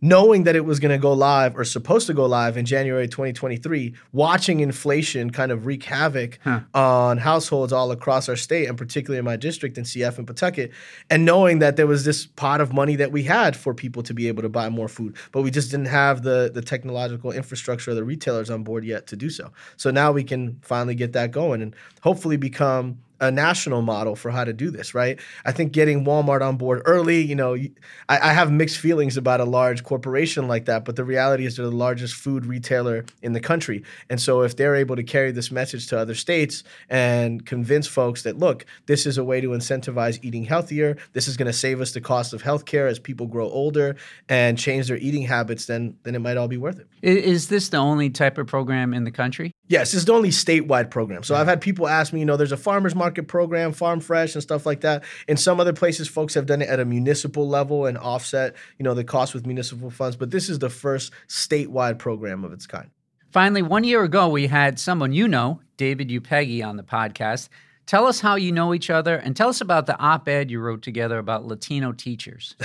knowing 0.00 0.44
that 0.44 0.54
it 0.54 0.64
was 0.64 0.78
going 0.80 0.92
to 0.92 0.98
go 0.98 1.12
live 1.12 1.56
or 1.56 1.64
supposed 1.64 2.06
to 2.06 2.14
go 2.14 2.24
live 2.26 2.56
in 2.56 2.64
January 2.64 3.08
2023, 3.08 3.94
watching 4.12 4.60
inflation 4.60 5.30
kind 5.30 5.50
of 5.50 5.66
wreak 5.66 5.84
havoc 5.84 6.38
Huh. 6.44 6.60
on 6.74 7.18
households 7.18 7.72
all 7.72 7.90
across 7.90 8.28
our 8.28 8.36
state, 8.36 8.68
and 8.68 8.78
particularly 8.78 9.18
in 9.18 9.24
my 9.24 9.36
district 9.36 9.76
in 9.76 9.84
CF 9.84 10.18
and 10.18 10.26
Pawtucket, 10.26 10.70
and 11.10 11.24
knowing 11.24 11.58
that 11.58 11.76
there 11.76 11.86
was 11.86 12.04
this 12.04 12.26
pot 12.26 12.60
of 12.60 12.72
money 12.72 12.96
that 12.96 13.10
we 13.12 13.24
had 13.24 13.56
for 13.56 13.74
people 13.74 14.02
to 14.04 14.14
be 14.14 14.28
able 14.28 14.42
to 14.42 14.48
buy 14.48 14.68
more 14.68 14.88
food, 14.88 15.16
but 15.32 15.42
we 15.42 15.50
just 15.50 15.70
didn't 15.70 15.86
have 15.86 16.22
the 16.22 16.50
the 16.54 16.62
technological 16.62 17.32
infrastructure 17.32 17.90
or 17.90 17.94
the 17.94 18.04
retailers 18.04 18.50
on 18.50 18.62
board 18.62 18.84
yet 18.84 19.06
to 19.08 19.16
do 19.16 19.30
so. 19.30 19.50
So 19.76 19.90
now 19.90 20.12
we 20.12 20.22
can 20.24 20.58
finally 20.62 20.94
get 20.94 21.12
that 21.14 21.30
going 21.32 21.60
and 21.62 21.74
hopefully 22.02 22.36
become 22.36 22.98
a 23.20 23.30
national 23.30 23.82
model 23.82 24.16
for 24.16 24.30
how 24.30 24.44
to 24.44 24.52
do 24.52 24.70
this, 24.70 24.94
right? 24.94 25.18
I 25.44 25.52
think 25.52 25.72
getting 25.72 26.04
Walmart 26.04 26.40
on 26.40 26.56
board 26.56 26.82
early, 26.84 27.20
you 27.20 27.34
know, 27.34 27.54
I, 27.54 27.70
I 28.08 28.32
have 28.32 28.50
mixed 28.52 28.78
feelings 28.78 29.16
about 29.16 29.40
a 29.40 29.44
large 29.44 29.84
corporation 29.84 30.48
like 30.48 30.66
that, 30.66 30.84
but 30.84 30.96
the 30.96 31.04
reality 31.04 31.46
is 31.46 31.56
they're 31.56 31.66
the 31.66 31.72
largest 31.72 32.14
food 32.14 32.46
retailer 32.46 33.04
in 33.22 33.32
the 33.32 33.40
country. 33.40 33.82
And 34.08 34.20
so 34.20 34.42
if 34.42 34.56
they're 34.56 34.76
able 34.76 34.96
to 34.96 35.02
carry 35.02 35.32
this 35.32 35.50
message 35.50 35.86
to 35.88 35.98
other 35.98 36.14
states 36.14 36.62
and 36.88 37.44
convince 37.44 37.86
folks 37.86 38.22
that, 38.22 38.38
look, 38.38 38.66
this 38.86 39.06
is 39.06 39.18
a 39.18 39.24
way 39.24 39.40
to 39.40 39.48
incentivize 39.48 40.18
eating 40.22 40.44
healthier, 40.44 40.96
this 41.12 41.28
is 41.28 41.36
going 41.36 41.46
to 41.46 41.52
save 41.52 41.80
us 41.80 41.92
the 41.92 42.00
cost 42.00 42.32
of 42.32 42.42
healthcare 42.42 42.88
as 42.88 42.98
people 42.98 43.26
grow 43.26 43.48
older 43.50 43.96
and 44.28 44.58
change 44.58 44.88
their 44.88 44.98
eating 44.98 45.22
habits, 45.22 45.66
then, 45.66 45.96
then 46.04 46.14
it 46.14 46.20
might 46.20 46.36
all 46.36 46.48
be 46.48 46.56
worth 46.56 46.78
it. 46.78 46.86
Is 47.02 47.48
this 47.48 47.68
the 47.68 47.78
only 47.78 48.10
type 48.10 48.38
of 48.38 48.46
program 48.46 48.94
in 48.94 49.04
the 49.04 49.10
country? 49.10 49.52
Yes, 49.68 49.92
it's 49.92 50.04
the 50.04 50.12
only 50.12 50.30
statewide 50.30 50.90
program. 50.90 51.22
So 51.22 51.34
mm. 51.34 51.38
I've 51.38 51.46
had 51.46 51.60
people 51.60 51.86
ask 51.86 52.12
me, 52.12 52.20
you 52.20 52.26
know, 52.26 52.36
there's 52.36 52.52
a 52.52 52.56
farmers 52.56 52.94
market 52.94 53.28
program, 53.28 53.72
Farm 53.72 54.00
Fresh, 54.00 54.34
and 54.34 54.42
stuff 54.42 54.64
like 54.64 54.80
that. 54.80 55.04
In 55.28 55.36
some 55.36 55.60
other 55.60 55.74
places, 55.74 56.08
folks 56.08 56.34
have 56.34 56.46
done 56.46 56.62
it 56.62 56.68
at 56.68 56.80
a 56.80 56.84
municipal 56.84 57.46
level 57.46 57.86
and 57.86 57.98
offset, 57.98 58.56
you 58.78 58.84
know, 58.84 58.94
the 58.94 59.04
cost 59.04 59.34
with 59.34 59.46
municipal 59.46 59.90
funds. 59.90 60.16
But 60.16 60.30
this 60.30 60.48
is 60.48 60.58
the 60.58 60.70
first 60.70 61.12
statewide 61.28 61.98
program 61.98 62.44
of 62.44 62.52
its 62.52 62.66
kind. 62.66 62.90
Finally, 63.30 63.60
one 63.60 63.84
year 63.84 64.02
ago, 64.04 64.28
we 64.28 64.46
had 64.46 64.78
someone 64.78 65.12
you 65.12 65.28
know, 65.28 65.60
David 65.76 66.08
Upegui, 66.08 66.66
on 66.66 66.78
the 66.78 66.82
podcast. 66.82 67.50
Tell 67.88 68.06
us 68.06 68.20
how 68.20 68.34
you 68.34 68.52
know 68.52 68.74
each 68.74 68.90
other 68.90 69.16
and 69.16 69.34
tell 69.34 69.48
us 69.48 69.62
about 69.62 69.86
the 69.86 69.98
op 69.98 70.28
ed 70.28 70.50
you 70.50 70.60
wrote 70.60 70.82
together 70.82 71.18
about 71.18 71.46
Latino 71.46 71.90
teachers. 71.92 72.54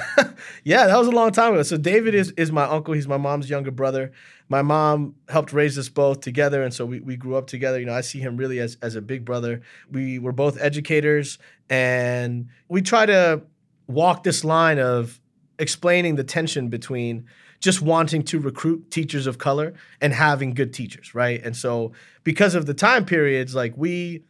Yeah, 0.65 0.87
that 0.87 0.97
was 0.97 1.07
a 1.07 1.11
long 1.11 1.31
time 1.31 1.53
ago. 1.53 1.63
So 1.63 1.77
David 1.77 2.13
is 2.13 2.31
is 2.31 2.51
my 2.51 2.63
uncle. 2.63 2.93
He's 2.93 3.07
my 3.07 3.17
mom's 3.17 3.49
younger 3.49 3.71
brother. 3.71 4.11
My 4.49 4.61
mom 4.61 5.15
helped 5.29 5.53
raise 5.53 5.77
us 5.77 5.87
both 5.87 6.19
together, 6.19 6.63
and 6.63 6.73
so 6.73 6.85
we, 6.85 6.99
we 6.99 7.15
grew 7.15 7.35
up 7.35 7.47
together. 7.47 7.79
You 7.79 7.85
know, 7.85 7.93
I 7.93 8.01
see 8.01 8.19
him 8.19 8.35
really 8.35 8.59
as 8.59 8.77
as 8.81 8.95
a 8.95 9.01
big 9.01 9.23
brother. 9.23 9.61
We 9.89 10.19
were 10.19 10.33
both 10.33 10.59
educators, 10.59 11.37
and 11.69 12.49
we 12.67 12.81
try 12.81 13.05
to 13.05 13.43
walk 13.87 14.23
this 14.23 14.43
line 14.43 14.79
of 14.79 15.21
explaining 15.59 16.15
the 16.15 16.23
tension 16.23 16.67
between 16.67 17.25
just 17.59 17.81
wanting 17.81 18.23
to 18.23 18.39
recruit 18.39 18.91
teachers 18.91 19.27
of 19.27 19.37
color 19.37 19.73
and 20.01 20.13
having 20.13 20.53
good 20.53 20.73
teachers, 20.73 21.15
right? 21.15 21.41
And 21.43 21.55
so 21.55 21.93
because 22.23 22.55
of 22.55 22.65
the 22.65 22.73
time 22.73 23.05
periods, 23.05 23.55
like 23.55 23.73
we 23.77 24.23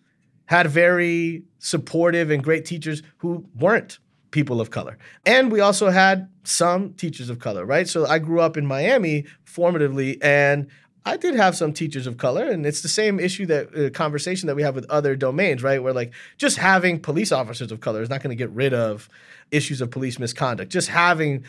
had 0.47 0.67
very 0.67 1.43
supportive 1.60 2.29
and 2.29 2.43
great 2.43 2.65
teachers 2.65 3.01
who 3.17 3.45
weren't 3.58 3.99
people 4.32 4.60
of 4.60 4.71
color. 4.71 4.97
And 5.25 5.51
we 5.51 5.60
also 5.60 5.89
had 5.89 6.27
some 6.43 6.93
teachers 6.93 7.29
of 7.29 7.39
color, 7.39 7.65
right? 7.65 7.88
So 7.88 8.06
I 8.06 8.19
grew 8.19 8.41
up 8.41 8.58
in 8.58 8.65
Miami 8.65 9.25
formatively 9.45 10.17
and 10.21 10.67
I 11.06 11.17
did 11.17 11.36
have 11.36 11.56
some 11.56 11.73
teachers 11.73 12.08
of 12.08 12.17
color, 12.17 12.45
and 12.45 12.65
it's 12.65 12.82
the 12.82 12.88
same 12.88 13.19
issue 13.19 13.45
that 13.47 13.75
uh, 13.75 13.89
conversation 13.89 14.47
that 14.47 14.56
we 14.56 14.62
have 14.62 14.73
with 14.73 14.89
other 14.89 15.15
domains, 15.17 15.62
right? 15.62 15.84
Where 15.84 15.91
like 15.91 16.13
just 16.38 16.58
having 16.58 16.99
police 16.99 17.32
officers 17.32 17.73
of 17.73 17.82
color 17.82 18.01
is 18.01 18.10
not 18.10 18.23
going 18.23 18.29
to 18.29 18.41
get 18.41 18.49
rid 18.51 18.73
of 18.73 19.10
issues 19.51 19.82
of 19.82 19.91
police 19.91 20.17
misconduct. 20.17 20.71
Just 20.71 20.88
having 20.88 21.43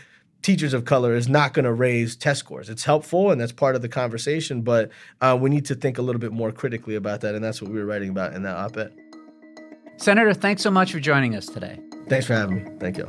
teachers 0.45 0.75
of 0.75 0.85
color 0.85 1.15
is 1.15 1.27
not 1.27 1.55
going 1.55 1.65
to 1.65 1.73
raise 1.73 2.15
test 2.15 2.41
scores. 2.41 2.69
It's 2.69 2.85
helpful, 2.85 3.33
and 3.33 3.41
that's 3.41 3.51
part 3.51 3.75
of 3.75 3.83
the 3.83 3.89
conversation, 3.89 4.61
but 4.61 4.91
uh, 5.21 5.37
we 5.41 5.49
need 5.49 5.65
to 5.65 5.75
think 5.75 5.97
a 5.97 6.03
little 6.03 6.21
bit 6.21 6.33
more 6.33 6.53
critically 6.53 6.95
about 6.95 7.23
that, 7.23 7.35
and 7.35 7.43
that's 7.43 7.61
what 7.63 7.71
we 7.71 7.79
were 7.79 7.87
writing 7.87 8.11
about 8.11 8.35
in 8.35 8.43
that 8.43 8.55
op-ed. 8.55 8.93
Senator, 9.97 10.35
thanks 10.35 10.63
so 10.63 10.71
much 10.71 10.93
for 10.93 11.01
joining 11.01 11.35
us 11.35 11.47
today. 11.47 11.81
Thanks 12.09 12.27
for 12.27 12.35
having 12.35 12.57
me. 12.57 12.71
Thank 12.79 12.99
you. 12.99 13.07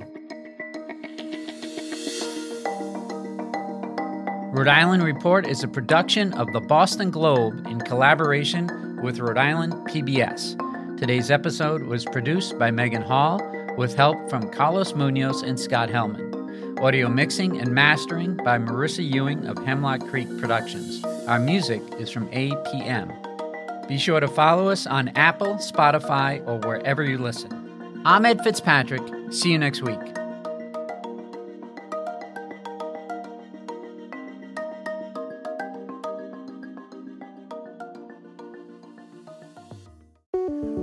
Rhode 4.54 4.69
Island 4.69 5.04
Report 5.04 5.45
is 5.45 5.62
a 5.63 5.67
production 5.67 6.32
of 6.34 6.54
the 6.54 6.62
Boston 6.62 7.12
Globe 7.12 7.67
in 7.67 7.82
collaboration 7.82 9.02
with 9.04 9.19
Rhode 9.19 9.38
Island 9.38 9.74
PBS. 9.89 10.58
Today's 10.98 11.30
episode 11.30 11.84
was 11.84 12.06
produced 12.06 12.58
by 12.58 12.71
Megan 12.71 13.02
Hall 13.02 13.41
with 13.78 13.93
help 13.95 14.30
from 14.30 14.50
Carlos 14.52 14.95
Munoz 14.95 15.41
and 15.41 15.60
Scott 15.60 15.89
Helman. 15.89 16.24
Audio 16.86 17.10
mixing 17.10 17.60
and 17.60 17.74
mastering 17.74 18.36
by 18.36 18.60
Marissa 18.60 19.04
Ewing 19.04 19.48
of 19.48 19.58
Hemlock 19.65 20.08
Creek 20.08 20.28
Productions. 20.38 21.04
Our 21.28 21.39
music 21.39 21.82
is 21.98 22.12
from 22.12 22.28
APM. 22.28 23.88
Be 23.88 23.98
sure 23.98 24.19
to 24.19 24.28
follow 24.28 24.69
us 24.69 24.86
on 24.86 25.08
Apple, 25.15 25.56
Spotify, 25.56 26.48
or 26.48 26.60
wherever 26.60 27.02
you 27.02 27.17
listen. 27.17 28.04
I'm 28.06 28.24
Ed 28.24 28.43
Fitzpatrick. 28.43 29.02
See 29.32 29.52
you 29.52 29.58
next 29.58 29.82
week. 29.82 29.98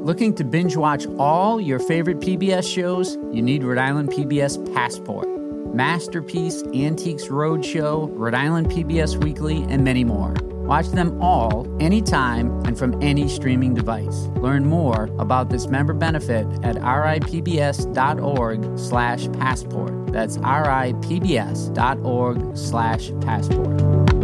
Looking 0.03 0.35
to 0.35 0.43
binge 0.43 0.75
watch 0.75 1.07
all 1.17 1.61
your 1.61 1.79
favorite 1.79 2.19
PBS 2.19 2.67
shows? 2.75 3.17
You 3.31 3.41
need 3.41 3.63
Rhode 3.63 3.79
Island 3.79 4.11
PBS 4.11 4.75
Passport, 4.75 5.29
Masterpiece, 5.73 6.63
Antiques 6.75 7.29
Roadshow, 7.29 8.11
Rhode 8.13 8.35
Island 8.35 8.71
PBS 8.71 9.23
Weekly, 9.23 9.65
and 9.69 9.83
many 9.83 10.05
more. 10.05 10.35
Watch 10.63 10.89
them 10.89 11.21
all, 11.21 11.67
anytime, 11.81 12.65
and 12.65 12.79
from 12.79 13.01
any 13.03 13.29
streaming 13.29 13.75
device. 13.75 14.29
Learn 14.37 14.65
more 14.65 15.11
about 15.19 15.51
this 15.51 15.67
member 15.67 15.93
benefit 15.93 16.47
at 16.63 16.77
ripbs.org 16.77 18.79
slash 18.79 19.29
passport. 19.33 20.13
That's 20.13 20.39
ripbs.org 20.39 20.97
slash 22.57 23.11
passport. 23.21 24.22